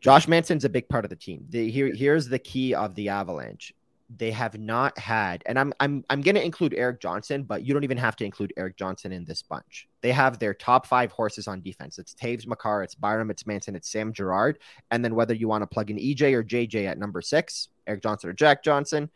Josh 0.00 0.28
Manson's 0.28 0.64
a 0.64 0.68
big 0.68 0.88
part 0.88 1.04
of 1.04 1.08
the 1.08 1.16
team. 1.16 1.44
The, 1.48 1.70
here, 1.70 1.92
here's 1.92 2.28
the 2.28 2.38
key 2.38 2.74
of 2.74 2.94
the 2.94 3.08
Avalanche 3.08 3.74
they 4.16 4.30
have 4.30 4.58
not 4.58 4.98
had, 4.98 5.42
and 5.44 5.58
I'm 5.58 5.72
I'm 5.80 6.02
I'm 6.08 6.22
gonna 6.22 6.40
include 6.40 6.72
Erik 6.72 7.00
Johnson, 7.00 7.42
but 7.42 7.62
you 7.62 7.74
don't 7.74 7.84
even 7.84 7.98
have 7.98 8.16
to 8.16 8.24
include 8.24 8.54
Erik 8.56 8.76
Johnson 8.76 9.12
in 9.12 9.24
this 9.24 9.42
bunch. 9.42 9.86
They 10.00 10.12
have 10.12 10.38
their 10.38 10.54
top 10.54 10.86
five 10.86 11.12
horses 11.12 11.46
on 11.46 11.60
defense. 11.60 11.98
It's 11.98 12.14
Toews 12.14 12.46
Makar, 12.46 12.82
it's 12.82 12.94
Byram, 12.94 13.30
it's 13.30 13.46
Manson, 13.46 13.76
it's 13.76 13.90
Sam 13.90 14.12
Girard, 14.12 14.60
and 14.90 15.04
then 15.04 15.14
whether 15.14 15.34
you 15.34 15.46
want 15.46 15.62
to 15.62 15.66
plug 15.66 15.90
in 15.90 15.98
EJ 15.98 16.32
or 16.32 16.42
JJ 16.42 16.86
at 16.86 16.98
number 16.98 17.20
six, 17.20 17.68
Erik 17.86 18.02
Johnson 18.02 18.30
or 18.30 18.32
Jack 18.32 18.64
Johnson, 18.64 19.10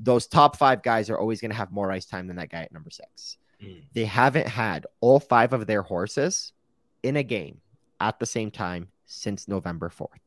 those 0.00 0.26
top 0.26 0.56
five 0.56 0.82
guys 0.82 1.08
are 1.08 1.18
always 1.18 1.40
gonna 1.40 1.54
have 1.54 1.70
more 1.70 1.92
ice 1.92 2.06
time 2.06 2.26
than 2.26 2.36
that 2.36 2.50
guy 2.50 2.62
at 2.62 2.72
number 2.72 2.90
six. 2.90 3.38
Mm. 3.62 3.82
They 3.92 4.04
haven't 4.04 4.48
had 4.48 4.86
all 5.00 5.20
five 5.20 5.52
of 5.52 5.66
their 5.66 5.82
horses 5.82 6.52
in 7.02 7.16
a 7.16 7.22
game 7.22 7.60
at 8.00 8.18
the 8.18 8.26
same 8.26 8.50
time 8.50 8.88
since 9.06 9.48
November 9.48 9.88
fourth. 9.88 10.20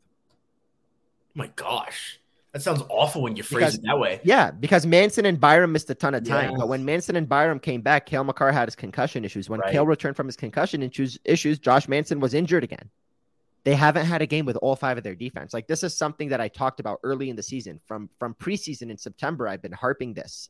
My 1.33 1.47
gosh. 1.55 2.19
That 2.53 2.61
sounds 2.61 2.83
awful 2.87 3.21
when 3.21 3.35
you 3.35 3.43
phrase 3.43 3.59
because, 3.59 3.75
it 3.75 3.81
that 3.83 3.99
way. 3.99 4.21
Yeah, 4.23 4.49
because 4.49 4.85
Manson 4.85 5.25
and 5.25 5.37
Byram 5.37 5.73
missed 5.73 5.89
a 5.89 5.93
ton 5.93 6.15
of 6.15 6.23
time. 6.23 6.53
But 6.55 6.69
when 6.69 6.85
Manson 6.85 7.17
and 7.17 7.27
Byram 7.27 7.59
came 7.59 7.81
back, 7.81 8.05
Cale 8.05 8.23
Makar 8.23 8.53
had 8.53 8.69
his 8.69 8.77
concussion 8.77 9.25
issues. 9.25 9.49
When 9.49 9.59
right. 9.59 9.73
Cale 9.73 9.85
returned 9.85 10.15
from 10.15 10.27
his 10.27 10.37
concussion 10.37 10.81
issues, 10.81 11.19
issues, 11.25 11.59
Josh 11.59 11.89
Manson 11.89 12.21
was 12.21 12.33
injured 12.33 12.63
again. 12.63 12.89
They 13.65 13.75
haven't 13.75 14.05
had 14.05 14.21
a 14.21 14.25
game 14.25 14.45
with 14.45 14.55
all 14.57 14.77
five 14.77 14.97
of 14.97 15.03
their 15.03 15.15
defense. 15.15 15.53
Like 15.53 15.67
this 15.67 15.83
is 15.83 15.97
something 15.97 16.29
that 16.29 16.39
I 16.39 16.47
talked 16.47 16.79
about 16.79 16.99
early 17.03 17.29
in 17.29 17.35
the 17.35 17.43
season. 17.43 17.81
From 17.87 18.09
from 18.19 18.33
preseason 18.35 18.89
in 18.89 18.97
September, 18.97 19.49
I've 19.49 19.61
been 19.61 19.73
harping 19.73 20.13
this. 20.13 20.49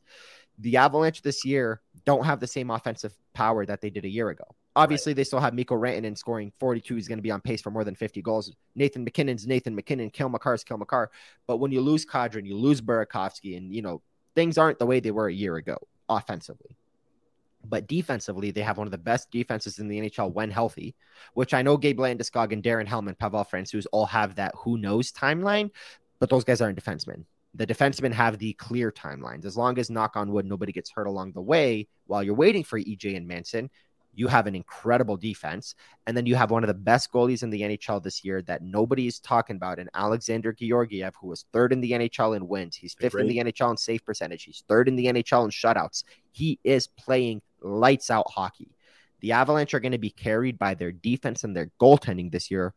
The 0.60 0.78
Avalanche 0.78 1.22
this 1.22 1.44
year 1.44 1.82
don't 2.06 2.26
have 2.26 2.40
the 2.40 2.48
same 2.48 2.72
offensive 2.72 3.16
power 3.34 3.66
that 3.66 3.82
they 3.82 3.90
did 3.90 4.06
a 4.06 4.10
year 4.10 4.30
ago. 4.30 4.46
Obviously, 4.78 5.12
right. 5.12 5.18
they 5.18 5.24
still 5.24 5.40
have 5.40 5.54
Mikko 5.54 5.76
Rantanen 5.76 6.18
scoring 6.18 6.52
42. 6.60 6.96
He's 6.96 7.08
going 7.08 7.18
to 7.18 7.24
be 7.24 7.32
on 7.32 7.40
pace 7.40 7.62
for 7.62 7.72
more 7.72 7.84
than 7.84 7.96
50 7.96 8.22
goals. 8.22 8.52
Nathan 8.76 9.06
MacKinnon's 9.06 9.48
Nathan 9.48 9.74
MacKinnon. 9.74 10.10
Cale 10.10 10.30
Makar's 10.30 10.64
Cale 10.64 10.78
Makar. 10.78 11.12
But 11.48 11.58
when 11.58 11.72
you 11.72 11.80
lose 11.80 12.06
Kadri, 12.06 12.46
you 12.46 12.58
lose 12.58 12.82
Burakovsky, 12.82 13.58
and, 13.58 13.74
you 13.74 13.82
know, 13.82 14.02
things 14.36 14.58
aren't 14.58 14.80
the 14.80 14.86
way 14.86 15.00
they 15.00 15.12
were 15.12 15.28
a 15.28 15.34
year 15.34 15.56
ago 15.56 15.78
offensively. 16.10 16.76
But 17.64 17.88
defensively, 17.88 18.52
they 18.52 18.62
have 18.62 18.78
one 18.78 18.86
of 18.86 18.92
the 18.92 18.98
best 18.98 19.32
defenses 19.32 19.80
in 19.80 19.88
the 19.88 20.00
NHL 20.00 20.34
when 20.34 20.52
healthy, 20.52 20.94
which 21.34 21.54
I 21.54 21.62
know 21.62 21.78
Gabe 21.78 22.00
Landeskog 22.00 22.52
and 22.52 22.62
Darren 22.62 22.86
Helm 22.86 23.08
and 23.08 23.18
Pavel 23.18 23.46
Francouz 23.46 23.88
all 23.92 24.06
have 24.06 24.36
that 24.36 24.54
who 24.56 24.78
knows 24.78 25.12
timeline, 25.12 25.72
but 26.20 26.30
those 26.30 26.44
guys 26.44 26.62
aren't 26.62 26.82
defensemen. 26.82 27.24
The 27.56 27.66
defensemen 27.66 28.12
have 28.12 28.38
the 28.38 28.54
clear 28.54 28.92
timelines. 28.92 29.46
As 29.46 29.56
long 29.56 29.80
as, 29.80 29.90
knock 29.90 30.18
on 30.18 30.32
wood, 30.32 30.46
nobody 30.46 30.72
gets 30.72 30.92
hurt 30.92 31.08
along 31.08 31.32
the 31.32 31.42
way 31.42 31.88
while 32.06 32.22
you're 32.22 32.36
waiting 32.36 32.64
for 32.64 32.80
EJ 32.80 33.16
and 33.16 33.28
Manson, 33.28 33.70
you 34.16 34.28
have 34.28 34.48
an 34.48 34.56
incredible 34.56 35.18
defense, 35.18 35.76
and 36.08 36.16
then 36.16 36.26
you 36.26 36.36
have 36.36 36.52
one 36.52 36.64
of 36.64 36.68
the 36.68 36.74
best 36.74 37.12
goalies 37.12 37.44
in 37.44 37.50
the 37.50 37.62
NHL 37.62 38.02
this 38.02 38.24
year 38.24 38.42
that 38.44 38.64
nobody 38.64 39.08
is 39.08 39.20
talking 39.20 39.58
about, 39.58 39.78
and 39.78 39.90
Alexander 39.94 40.54
Georgiev, 40.54 41.14
who 41.20 41.28
was 41.28 41.46
third 41.52 41.74
in 41.74 41.82
the 41.82 41.92
NHL 41.92 42.36
in 42.36 42.48
wins. 42.48 42.76
He's 42.76 42.94
fifth 42.94 43.14
Great. 43.14 43.24
in 43.24 43.28
the 43.28 43.52
NHL 43.52 43.72
in 43.72 43.78
save 43.78 44.06
percentage. 44.06 44.44
He's 44.44 44.64
third 44.68 44.88
in 44.88 44.96
the 44.96 45.08
NHL 45.08 45.44
in 45.44 45.52
shutouts. 45.52 46.04
He 46.32 46.60
is 46.64 46.88
playing 46.88 47.42
lights 47.62 48.10
out 48.10 48.30
hockey. 48.30 48.70
The 49.20 49.34
Avalanche 49.34 49.74
are 49.74 49.80
going 49.80 49.92
to 49.92 49.98
be 49.98 50.12
carried 50.12 50.58
by 50.58 50.76
their 50.76 50.92
defense 50.92 51.44
and 51.44 51.56
their 51.56 51.72
goaltending 51.80 52.32
this 52.32 52.50
year 52.50 52.74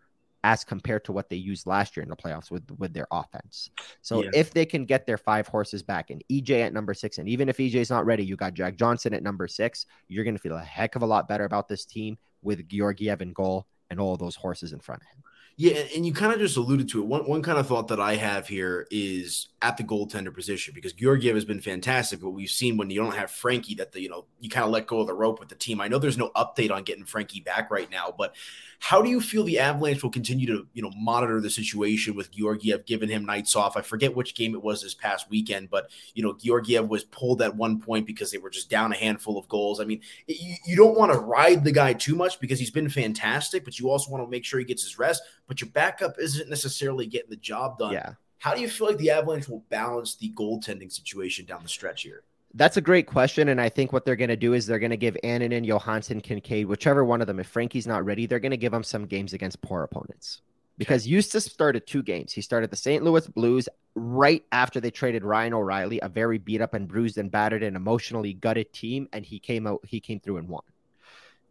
as 0.48 0.64
compared 0.64 1.04
to 1.04 1.12
what 1.12 1.28
they 1.28 1.36
used 1.36 1.66
last 1.66 1.94
year 1.94 2.02
in 2.02 2.08
the 2.08 2.16
playoffs 2.16 2.50
with 2.50 2.64
with 2.78 2.94
their 2.94 3.06
offense. 3.10 3.68
So 4.00 4.22
yeah. 4.22 4.30
if 4.32 4.50
they 4.50 4.64
can 4.64 4.86
get 4.86 5.06
their 5.06 5.18
five 5.18 5.46
horses 5.46 5.82
back 5.82 6.08
and 6.08 6.24
EJ 6.32 6.62
at 6.64 6.72
number 6.72 6.94
six, 6.94 7.18
and 7.18 7.28
even 7.28 7.50
if 7.50 7.58
EJ's 7.58 7.90
not 7.90 8.06
ready, 8.06 8.24
you 8.24 8.34
got 8.34 8.54
Jack 8.54 8.76
Johnson 8.76 9.12
at 9.12 9.22
number 9.22 9.46
six, 9.46 9.84
you're 10.08 10.24
going 10.24 10.36
to 10.36 10.40
feel 10.40 10.56
a 10.56 10.64
heck 10.64 10.96
of 10.96 11.02
a 11.02 11.06
lot 11.06 11.28
better 11.28 11.44
about 11.44 11.68
this 11.68 11.84
team 11.84 12.16
with 12.40 12.66
Georgiev 12.66 13.20
in 13.20 13.34
goal 13.34 13.66
and 13.90 14.00
all 14.00 14.16
those 14.16 14.36
horses 14.36 14.72
in 14.72 14.80
front 14.80 15.02
of 15.02 15.08
him. 15.08 15.22
Yeah, 15.60 15.82
and 15.92 16.06
you 16.06 16.12
kind 16.12 16.32
of 16.32 16.38
just 16.38 16.56
alluded 16.56 16.88
to 16.90 17.02
it. 17.02 17.06
One 17.06 17.22
one 17.26 17.42
kind 17.42 17.58
of 17.58 17.66
thought 17.66 17.88
that 17.88 17.98
I 17.98 18.14
have 18.14 18.46
here 18.46 18.86
is 18.92 19.48
at 19.60 19.76
the 19.76 19.82
goaltender 19.82 20.32
position 20.32 20.72
because 20.72 20.92
Georgiev 20.92 21.34
has 21.34 21.44
been 21.44 21.60
fantastic, 21.60 22.20
but 22.20 22.30
we've 22.30 22.48
seen 22.48 22.76
when 22.76 22.90
you 22.90 23.02
don't 23.02 23.16
have 23.16 23.28
Frankie 23.28 23.74
that 23.74 23.90
the 23.90 24.00
you 24.00 24.08
know 24.08 24.26
you 24.38 24.48
kind 24.48 24.64
of 24.64 24.70
let 24.70 24.86
go 24.86 25.00
of 25.00 25.08
the 25.08 25.14
rope 25.14 25.40
with 25.40 25.48
the 25.48 25.56
team. 25.56 25.80
I 25.80 25.88
know 25.88 25.98
there's 25.98 26.16
no 26.16 26.30
update 26.36 26.70
on 26.70 26.84
getting 26.84 27.04
Frankie 27.04 27.40
back 27.40 27.72
right 27.72 27.90
now, 27.90 28.14
but 28.16 28.36
how 28.78 29.02
do 29.02 29.10
you 29.10 29.20
feel 29.20 29.42
the 29.42 29.58
Avalanche 29.58 30.04
will 30.04 30.10
continue 30.10 30.46
to 30.46 30.64
you 30.74 30.82
know 30.82 30.92
monitor 30.96 31.40
the 31.40 31.50
situation 31.50 32.14
with 32.14 32.30
Georgiev 32.30 32.86
giving 32.86 33.08
him 33.08 33.24
nights 33.24 33.56
off? 33.56 33.76
I 33.76 33.80
forget 33.80 34.14
which 34.14 34.36
game 34.36 34.54
it 34.54 34.62
was 34.62 34.80
this 34.80 34.94
past 34.94 35.28
weekend, 35.28 35.70
but 35.70 35.90
you 36.14 36.22
know 36.22 36.34
Georgiev 36.34 36.88
was 36.88 37.02
pulled 37.02 37.42
at 37.42 37.56
one 37.56 37.80
point 37.80 38.06
because 38.06 38.30
they 38.30 38.38
were 38.38 38.50
just 38.50 38.70
down 38.70 38.92
a 38.92 38.96
handful 38.96 39.36
of 39.36 39.48
goals. 39.48 39.80
I 39.80 39.84
mean, 39.86 40.02
you, 40.28 40.54
you 40.64 40.76
don't 40.76 40.96
want 40.96 41.12
to 41.12 41.18
ride 41.18 41.64
the 41.64 41.72
guy 41.72 41.94
too 41.94 42.14
much 42.14 42.38
because 42.38 42.60
he's 42.60 42.70
been 42.70 42.88
fantastic, 42.88 43.64
but 43.64 43.80
you 43.80 43.90
also 43.90 44.08
want 44.12 44.22
to 44.22 44.30
make 44.30 44.44
sure 44.44 44.60
he 44.60 44.64
gets 44.64 44.84
his 44.84 45.00
rest. 45.00 45.20
But 45.48 45.60
your 45.60 45.70
backup 45.70 46.16
isn't 46.20 46.48
necessarily 46.48 47.06
getting 47.06 47.30
the 47.30 47.36
job 47.36 47.78
done. 47.78 47.92
Yeah 47.92 48.12
how 48.38 48.54
do 48.54 48.60
you 48.60 48.68
feel 48.68 48.86
like 48.86 48.98
the 48.98 49.10
Avalanche 49.10 49.48
will 49.48 49.64
balance 49.68 50.14
the 50.14 50.30
goaltending 50.30 50.90
situation 50.90 51.44
down 51.44 51.62
the 51.62 51.68
stretch 51.68 52.02
here? 52.02 52.22
That's 52.54 52.76
a 52.76 52.80
great 52.80 53.06
question. 53.06 53.48
And 53.48 53.60
I 53.60 53.68
think 53.68 53.92
what 53.92 54.04
they're 54.04 54.16
going 54.16 54.28
to 54.30 54.36
do 54.36 54.54
is 54.54 54.66
they're 54.66 54.78
going 54.78 54.90
to 54.90 54.96
give 54.96 55.16
Annunen, 55.22 55.66
Johansson, 55.66 56.20
Kinkaid, 56.20 56.66
whichever 56.66 57.04
one 57.04 57.20
of 57.20 57.26
them, 57.26 57.40
if 57.40 57.48
Frankie's 57.48 57.86
not 57.86 58.04
ready, 58.04 58.26
they're 58.26 58.40
going 58.40 58.52
to 58.52 58.56
give 58.56 58.72
him 58.72 58.84
some 58.84 59.06
games 59.06 59.32
against 59.32 59.60
poor 59.60 59.82
opponents. 59.82 60.40
Because 60.78 61.02
okay. 61.02 61.10
Justus 61.10 61.44
started 61.44 61.86
two 61.86 62.02
games. 62.02 62.32
He 62.32 62.40
started 62.40 62.70
the 62.70 62.76
St. 62.76 63.02
Louis 63.02 63.26
Blues 63.26 63.68
right 63.96 64.44
after 64.52 64.80
they 64.80 64.92
traded 64.92 65.24
Ryan 65.24 65.54
O'Reilly, 65.54 65.98
a 66.00 66.08
very 66.08 66.38
beat 66.38 66.60
up 66.60 66.74
and 66.74 66.86
bruised 66.86 67.18
and 67.18 67.30
battered 67.30 67.64
and 67.64 67.76
emotionally 67.76 68.32
gutted 68.32 68.72
team, 68.72 69.08
and 69.12 69.26
he 69.26 69.40
came 69.40 69.66
out, 69.66 69.80
he 69.84 69.98
came 69.98 70.20
through 70.20 70.36
and 70.36 70.48
won. 70.48 70.62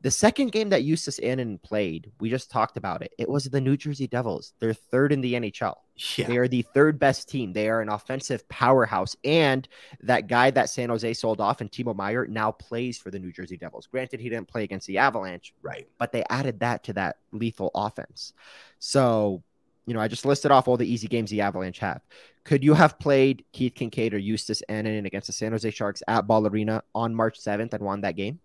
The 0.02 0.12
second 0.12 0.52
game 0.52 0.70
that 0.70 0.84
Justus 0.84 1.20
Annunen 1.20 1.62
played, 1.62 2.12
we 2.20 2.30
just 2.30 2.52
talked 2.52 2.78
about 2.78 3.02
it. 3.02 3.14
It 3.18 3.28
was 3.28 3.46
the 3.46 3.60
New 3.60 3.76
Jersey 3.76 4.08
Devils. 4.08 4.54
They're 4.60 4.74
third 4.74 5.12
in 5.12 5.22
the 5.22 5.34
NHL. 5.34 5.74
Yeah. 6.16 6.28
They 6.28 6.38
are 6.38 6.48
the 6.48 6.62
third 6.62 7.00
best 7.00 7.28
team. 7.28 7.52
They 7.52 7.68
are 7.68 7.82
an 7.82 7.90
offensive 7.90 8.48
powerhouse. 8.48 9.16
And 9.24 9.68
that 10.04 10.28
guy 10.28 10.52
that 10.52 10.70
San 10.70 10.90
Jose 10.90 11.12
sold 11.16 11.42
off 11.42 11.62
and 11.62 11.72
Timo 11.72 11.96
Meier 11.96 12.28
now 12.28 12.52
plays 12.52 13.00
for 13.00 13.10
the 13.10 13.18
New 13.18 13.32
Jersey 13.32 13.58
Devils. 13.58 13.88
Granted, 13.88 14.20
he 14.20 14.30
didn't 14.30 14.48
play 14.48 14.64
against 14.64 14.86
the 14.86 15.00
Avalanche. 15.00 15.56
Right. 15.64 15.88
But 15.98 16.12
they 16.12 16.24
added 16.30 16.60
that 16.60 16.84
to 16.86 16.94
that 16.94 17.18
lethal 17.32 17.72
offense. 17.74 18.34
So, 18.78 19.42
you 19.88 19.96
know, 19.96 20.00
I 20.00 20.08
just 20.08 20.26
listed 20.26 20.52
off 20.52 20.68
all 20.68 20.78
the 20.78 20.86
easy 20.86 21.08
games 21.08 21.32
the 21.32 21.42
Avalanche 21.42 21.80
have. 21.80 22.02
Could 22.44 22.64
you 22.64 22.76
have 22.76 23.00
played 23.00 23.44
Keith 23.52 23.74
Kinkaid 23.74 24.14
or 24.14 24.22
Justus 24.22 24.62
Annunen 24.70 25.06
against 25.06 25.28
the 25.28 25.34
San 25.34 25.54
Jose 25.54 25.72
Sharks 25.72 26.04
at 26.08 26.28
Ball 26.28 26.46
Arena 26.46 26.84
on 26.94 27.16
March 27.16 27.40
7th 27.40 27.74
and 27.74 27.84
won 27.84 28.02
that 28.02 28.16
game? 28.16 28.40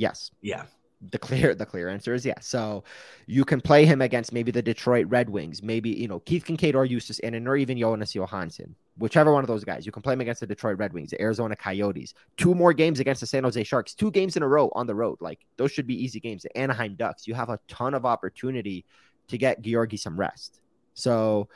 Yes. 0.00 0.30
Yeah. 0.40 0.64
The 1.10 1.18
clear 1.18 1.54
the 1.54 1.66
clear 1.66 1.88
answer 1.88 2.14
is 2.14 2.24
yes. 2.24 2.46
So 2.46 2.84
you 3.26 3.44
can 3.44 3.60
play 3.60 3.84
him 3.84 4.00
against 4.00 4.32
maybe 4.32 4.50
the 4.50 4.62
Detroit 4.62 5.06
Red 5.08 5.28
Wings, 5.30 5.62
maybe 5.62 5.90
you 5.90 6.08
know 6.08 6.20
Keith 6.20 6.44
Kinkaid 6.44 6.74
or 6.74 6.86
Justus 6.86 7.20
Annunen 7.20 7.46
or 7.46 7.56
even 7.56 7.78
Jonas 7.78 8.14
Johansson, 8.14 8.74
whichever 8.98 9.32
one 9.32 9.44
of 9.44 9.48
those 9.48 9.64
guys. 9.64 9.86
You 9.86 9.92
can 9.92 10.02
play 10.02 10.12
him 10.14 10.20
against 10.20 10.40
the 10.40 10.46
Detroit 10.46 10.78
Red 10.78 10.92
Wings, 10.92 11.10
the 11.10 11.20
Arizona 11.20 11.56
Coyotes. 11.56 12.14
Two 12.36 12.54
more 12.54 12.72
games 12.74 13.00
against 13.00 13.20
the 13.20 13.26
San 13.26 13.44
Jose 13.44 13.62
Sharks, 13.64 13.94
two 13.94 14.10
games 14.10 14.36
in 14.36 14.42
a 14.42 14.48
row 14.48 14.70
on 14.74 14.86
the 14.86 14.94
road. 14.94 15.18
Like 15.20 15.40
those 15.56 15.72
should 15.72 15.86
be 15.86 16.02
easy 16.02 16.20
games. 16.20 16.42
The 16.42 16.56
Anaheim 16.56 16.96
Ducks, 16.96 17.26
you 17.26 17.34
have 17.34 17.48
a 17.48 17.60
ton 17.66 17.94
of 17.94 18.04
opportunity 18.04 18.84
to 19.28 19.38
get 19.38 19.62
Georgi 19.62 19.96
some 19.96 20.18
rest. 20.18 20.60
So 20.94 21.48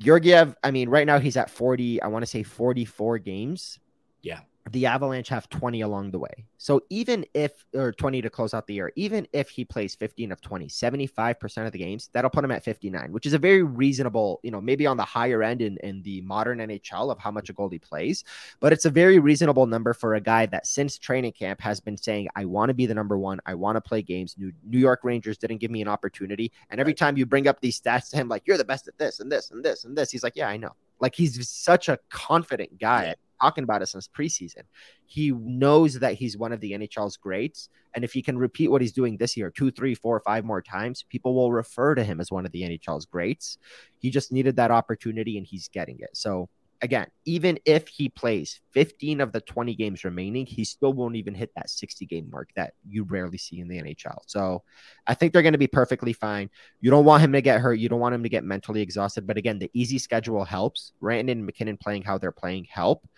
Georgiev, 0.00 0.54
I 0.62 0.70
mean, 0.70 0.88
right 0.88 1.06
now 1.06 1.18
he's 1.18 1.36
at 1.36 1.50
40, 1.50 2.02
I 2.02 2.06
want 2.06 2.22
to 2.22 2.30
say 2.30 2.42
44 2.42 3.18
games. 3.18 3.80
Yeah 4.22 4.40
the 4.70 4.86
Avalanche 4.86 5.28
have 5.28 5.48
20 5.50 5.82
along 5.82 6.10
the 6.10 6.18
way. 6.18 6.46
So 6.56 6.80
even 6.88 7.26
if, 7.34 7.66
or 7.74 7.92
20 7.92 8.22
to 8.22 8.30
close 8.30 8.54
out 8.54 8.66
the 8.66 8.74
year, 8.74 8.92
even 8.96 9.28
if 9.34 9.50
he 9.50 9.62
plays 9.64 9.94
15 9.94 10.32
of 10.32 10.40
20, 10.40 10.68
75% 10.68 11.66
of 11.66 11.72
the 11.72 11.78
games, 11.78 12.08
that'll 12.12 12.30
put 12.30 12.44
him 12.44 12.50
at 12.50 12.64
59, 12.64 13.12
which 13.12 13.26
is 13.26 13.34
a 13.34 13.38
very 13.38 13.62
reasonable, 13.62 14.40
you 14.42 14.50
know, 14.50 14.62
maybe 14.62 14.86
on 14.86 14.96
the 14.96 15.04
higher 15.04 15.42
end 15.42 15.60
in, 15.60 15.76
in 15.78 16.00
the 16.02 16.22
modern 16.22 16.58
NHL 16.58 17.12
of 17.12 17.18
how 17.18 17.30
much 17.30 17.50
a 17.50 17.54
goalie 17.54 17.80
plays. 17.80 18.24
But 18.60 18.72
it's 18.72 18.86
a 18.86 18.90
very 18.90 19.18
reasonable 19.18 19.66
number 19.66 19.92
for 19.92 20.14
a 20.14 20.20
guy 20.20 20.46
that 20.46 20.66
since 20.66 20.96
training 20.96 21.32
camp 21.32 21.60
has 21.60 21.78
been 21.78 21.98
saying, 21.98 22.28
I 22.34 22.46
want 22.46 22.70
to 22.70 22.74
be 22.74 22.86
the 22.86 22.94
number 22.94 23.18
one. 23.18 23.40
I 23.44 23.54
want 23.54 23.76
to 23.76 23.82
play 23.82 24.00
games. 24.00 24.34
New, 24.38 24.50
New 24.66 24.78
York 24.78 25.00
Rangers 25.02 25.36
didn't 25.36 25.58
give 25.58 25.70
me 25.70 25.82
an 25.82 25.88
opportunity. 25.88 26.50
And 26.70 26.80
every 26.80 26.94
time 26.94 27.18
you 27.18 27.26
bring 27.26 27.48
up 27.48 27.60
these 27.60 27.78
stats 27.78 28.08
to 28.10 28.16
him, 28.16 28.28
like, 28.28 28.44
you're 28.46 28.56
the 28.56 28.64
best 28.64 28.88
at 28.88 28.96
this 28.96 29.20
and 29.20 29.30
this 29.30 29.50
and 29.50 29.62
this 29.62 29.84
and 29.84 29.96
this, 29.96 30.10
he's 30.10 30.22
like, 30.22 30.36
yeah, 30.36 30.48
I 30.48 30.56
know. 30.56 30.72
Like 31.00 31.14
he's 31.14 31.46
such 31.48 31.90
a 31.90 31.98
confident 32.08 32.78
guy. 32.78 33.04
Yeah 33.06 33.14
talking 33.40 33.64
about 33.64 33.82
it 33.82 33.86
since 33.86 34.08
preseason. 34.08 34.62
He 35.06 35.30
knows 35.32 35.98
that 36.00 36.14
he's 36.14 36.36
one 36.36 36.52
of 36.52 36.60
the 36.60 36.72
NHL's 36.72 37.16
greats. 37.16 37.68
And 37.94 38.04
if 38.04 38.12
he 38.12 38.22
can 38.22 38.38
repeat 38.38 38.68
what 38.68 38.80
he's 38.80 38.92
doing 38.92 39.16
this 39.16 39.36
year, 39.36 39.50
two, 39.50 39.70
three, 39.70 39.94
four, 39.94 40.20
five 40.20 40.44
more 40.44 40.62
times, 40.62 41.04
people 41.08 41.34
will 41.34 41.52
refer 41.52 41.94
to 41.94 42.04
him 42.04 42.20
as 42.20 42.30
one 42.30 42.44
of 42.44 42.52
the 42.52 42.62
NHL's 42.62 43.06
greats. 43.06 43.58
He 43.98 44.10
just 44.10 44.32
needed 44.32 44.56
that 44.56 44.70
opportunity 44.70 45.38
and 45.38 45.46
he's 45.46 45.68
getting 45.68 45.98
it. 46.00 46.10
So 46.14 46.48
again, 46.84 47.06
even 47.24 47.58
if 47.64 47.88
he 47.88 48.10
plays 48.10 48.60
15 48.72 49.22
of 49.22 49.32
the 49.32 49.40
20 49.40 49.74
games 49.74 50.04
remaining, 50.04 50.44
he 50.44 50.64
still 50.64 50.92
won't 50.92 51.16
even 51.16 51.34
hit 51.34 51.50
that 51.56 51.70
60 51.70 52.04
game 52.04 52.28
mark 52.30 52.50
that 52.56 52.74
you 52.86 53.04
rarely 53.04 53.38
see 53.38 53.58
in 53.58 53.68
the 53.68 53.80
NHL. 53.80 54.18
So 54.26 54.62
I 55.06 55.14
think 55.14 55.32
they're 55.32 55.40
going 55.40 55.52
to 55.52 55.58
be 55.58 55.66
perfectly 55.66 56.12
fine. 56.12 56.50
You 56.82 56.90
don't 56.90 57.06
want 57.06 57.22
him 57.22 57.32
to 57.32 57.40
get 57.40 57.62
hurt. 57.62 57.78
You 57.78 57.88
don't 57.88 58.00
want 58.00 58.14
him 58.14 58.22
to 58.22 58.28
get 58.28 58.44
mentally 58.44 58.82
exhausted. 58.82 59.26
But 59.26 59.38
again, 59.38 59.58
the 59.58 59.70
easy 59.72 59.98
schedule 59.98 60.44
helps. 60.44 60.92
Rantanen 61.02 61.32
and 61.32 61.46
MacKinnon 61.46 61.78
playing 61.78 62.02
how 62.02 62.18
they're 62.18 62.30
playing 62.30 62.66
help. 62.70 63.08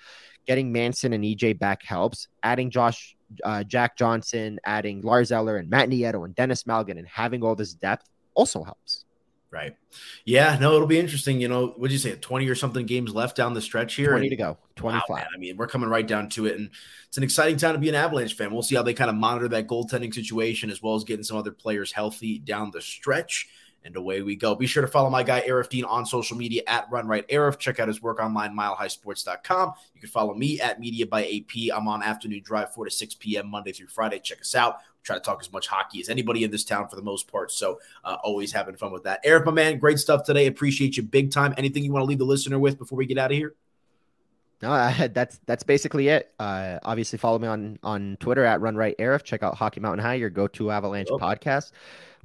Getting 0.47 0.71
Manson 0.71 1.13
and 1.13 1.25
EJ 1.25 1.59
back 1.59 1.83
helps. 1.83 2.29
Adding 2.45 2.71
Josh, 2.71 3.17
uh, 3.43 3.65
Jack 3.65 3.97
Johnson, 3.99 4.61
adding 4.65 5.03
Lars 5.03 5.33
Eller 5.33 5.57
and 5.57 5.69
Matt 5.69 5.89
Nieto 5.89 6.25
and 6.25 6.37
Denis 6.37 6.63
Malgin 6.63 6.99
and 6.99 7.09
having 7.09 7.43
all 7.43 7.57
this 7.57 7.75
depth 7.75 8.09
also 8.35 8.63
helps. 8.63 9.06
Right. 9.51 9.77
Yeah. 10.25 10.59
No, 10.61 10.75
it'll 10.75 10.89
be 10.89 10.99
interesting. 10.99 11.41
You 11.41 11.49
know, 11.49 11.69
what'd 11.69 11.93
you 11.93 11.99
say? 11.99 12.17
20 12.17 12.49
or 12.49 12.55
something 12.55 12.85
games 12.85 13.15
left 13.15 13.37
down 13.37 13.55
the 13.55 13.61
stretch 13.61 13.95
here. 13.95 14.11
20 14.11 14.27
and, 14.27 14.31
to 14.31 14.37
go. 14.37 14.59
25. 14.75 15.03
Wow, 15.09 15.17
I 15.35 15.39
mean, 15.39 15.57
we're 15.57 15.69
coming 15.69 15.89
right 15.89 16.07
down 16.07 16.29
to 16.31 16.47
it. 16.47 16.59
And 16.59 16.71
it's 17.07 17.17
an 17.17 17.23
exciting 17.23 17.57
time 17.57 17.75
to 17.75 17.79
be 17.79 17.89
an 17.89 17.95
Avalanche 17.95 18.35
fan. 18.35 18.53
We'll 18.53 18.63
see 18.63 18.75
how 18.75 18.83
they 18.83 18.93
kind 18.93 19.09
of 19.09 19.17
monitor 19.17 19.49
that 19.49 19.69
goaltending 19.69 20.13
situation 20.13 20.69
as 20.69 20.83
well 20.83 20.95
as 20.95 21.05
getting 21.05 21.23
some 21.23 21.37
other 21.37 21.53
players 21.53 21.93
healthy 21.93 22.39
down 22.39 22.71
the 22.71 22.83
stretch. 22.83 23.49
And 23.85 23.95
away 23.95 24.21
we 24.23 24.35
go. 24.35 24.57
Be 24.57 24.67
sure 24.67 24.83
to 24.83 24.89
follow 24.89 25.11
my 25.11 25.23
guy, 25.23 25.43
Aarif 25.43 25.69
Deen, 25.69 25.85
on 25.85 26.05
social 26.05 26.37
media 26.37 26.63
at 26.67 26.91
Run 26.91 27.07
Right 27.07 27.27
Arif. 27.29 27.57
Check 27.57 27.79
out 27.79 27.87
his 27.87 28.03
work 28.03 28.19
online, 28.19 28.53
milehighsports.com. 28.53 29.75
You 29.95 30.01
can 30.01 30.11
follow 30.11 30.35
me 30.35 30.61
at 30.61 30.81
Media 30.81 31.07
by 31.07 31.23
AP. 31.23 31.73
I'm 31.73 31.87
on 31.87 32.03
afternoon 32.03 32.43
drive, 32.43 32.75
4 32.75 32.87
to 32.87 32.91
6 32.91 33.15
p.m. 33.15 33.49
Monday 33.49 33.71
through 33.71 33.87
Friday. 33.87 34.19
Check 34.19 34.41
us 34.41 34.57
out. 34.57 34.79
Try 35.07 35.17
to 35.17 35.21
talk 35.21 35.39
as 35.41 35.53
much 35.53 35.69
hockey 35.69 36.01
as 36.01 36.09
anybody 36.09 36.43
in 36.43 36.51
this 36.51 36.65
town 36.65 36.89
for 36.89 36.97
the 36.97 37.03
most 37.03 37.31
part. 37.31 37.53
So 37.53 37.79
uh, 38.05 38.17
always 38.25 38.51
having 38.51 38.75
fun 38.75 38.91
with 38.91 39.05
that. 39.05 39.21
Eric, 39.23 39.47
my 39.47 39.53
man, 39.53 39.79
great 39.79 40.01
stuff 40.01 40.25
today. 40.25 40.49
Appreciate 40.49 40.97
you 40.97 41.05
big 41.05 41.31
time. 41.31 41.55
Anything 41.57 41.85
you 41.85 41.93
want 41.93 42.03
to 42.03 42.07
leave 42.07 42.19
the 42.19 42.25
listener 42.25 42.59
with 42.59 42.77
before 42.77 42.99
we 42.99 43.07
get 43.07 43.17
out 43.17 43.31
of 43.31 43.37
here? 43.37 43.55
No, 44.63 44.73
uh, 44.73 45.09
that's 45.13 45.41
that's 45.47 45.63
basically 45.63 46.09
it. 46.09 46.33
Uh, 46.39 46.79
obviously, 46.85 47.19
follow 47.19 47.39
me 47.39 47.49
on 47.49 47.79
on 47.83 48.17
Twitter 48.21 48.45
at 48.45 48.61
Run 48.61 48.77
Right 48.77 48.97
Arif. 48.99 49.23
Check 49.23 49.43
out 49.43 49.55
Hockey 49.55 49.81
Mountain 49.81 50.05
High, 50.05 50.15
your 50.15 50.31
go 50.31 50.47
to 50.49 50.71
Avalanche 50.71 51.09
oh. 51.11 51.19
podcast 51.19 51.73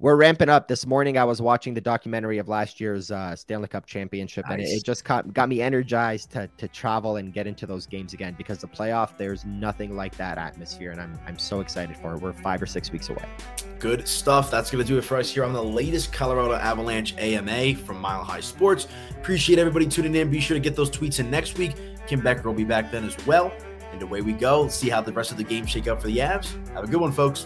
we're 0.01 0.15
ramping 0.15 0.49
up. 0.49 0.67
This 0.67 0.87
morning, 0.87 1.19
I 1.19 1.23
was 1.23 1.41
watching 1.43 1.75
the 1.75 1.81
documentary 1.81 2.39
of 2.39 2.49
last 2.49 2.79
year's 2.79 3.11
uh, 3.11 3.35
Stanley 3.35 3.67
Cup 3.67 3.85
championship, 3.85 4.45
nice. 4.45 4.53
and 4.53 4.61
it, 4.63 4.65
it 4.65 4.83
just 4.83 5.05
got, 5.05 5.31
got 5.31 5.47
me 5.47 5.61
energized 5.61 6.31
to, 6.31 6.49
to 6.57 6.67
travel 6.67 7.17
and 7.17 7.31
get 7.31 7.45
into 7.45 7.67
those 7.67 7.85
games 7.85 8.13
again 8.13 8.33
because 8.35 8.57
the 8.57 8.67
playoff, 8.67 9.15
there's 9.15 9.45
nothing 9.45 9.95
like 9.95 10.17
that 10.17 10.39
atmosphere, 10.39 10.89
and 10.89 10.99
I'm, 10.99 11.19
I'm 11.27 11.37
so 11.37 11.59
excited 11.59 11.95
for 11.95 12.15
it. 12.15 12.21
We're 12.21 12.33
five 12.33 12.61
or 12.61 12.65
six 12.65 12.91
weeks 12.91 13.09
away. 13.09 13.23
Good 13.77 14.07
stuff. 14.07 14.49
That's 14.49 14.71
going 14.71 14.83
to 14.83 14.87
do 14.87 14.97
it 14.97 15.03
for 15.03 15.17
us 15.17 15.29
here 15.29 15.43
on 15.43 15.53
the 15.53 15.63
latest 15.63 16.11
Colorado 16.11 16.53
Avalanche 16.53 17.15
AMA 17.17 17.75
from 17.75 18.01
Mile 18.01 18.23
High 18.23 18.39
Sports. 18.39 18.87
Appreciate 19.11 19.59
everybody 19.59 19.85
tuning 19.85 20.15
in. 20.15 20.31
Be 20.31 20.39
sure 20.39 20.55
to 20.55 20.61
get 20.61 20.75
those 20.75 20.89
tweets 20.89 21.19
in 21.19 21.29
next 21.29 21.59
week. 21.59 21.75
Kim 22.07 22.21
Becker 22.21 22.43
will 22.43 22.55
be 22.55 22.63
back 22.63 22.91
then 22.91 23.05
as 23.05 23.17
well. 23.25 23.51
And 23.91 24.01
away 24.01 24.21
we 24.21 24.33
go. 24.33 24.61
Let's 24.61 24.75
see 24.75 24.89
how 24.89 25.01
the 25.01 25.11
rest 25.11 25.31
of 25.31 25.37
the 25.37 25.43
game 25.43 25.65
shake 25.65 25.87
out 25.87 26.01
for 26.01 26.07
the 26.07 26.17
Avs. 26.17 26.53
Have 26.73 26.85
a 26.85 26.87
good 26.87 27.01
one, 27.01 27.11
folks. 27.11 27.45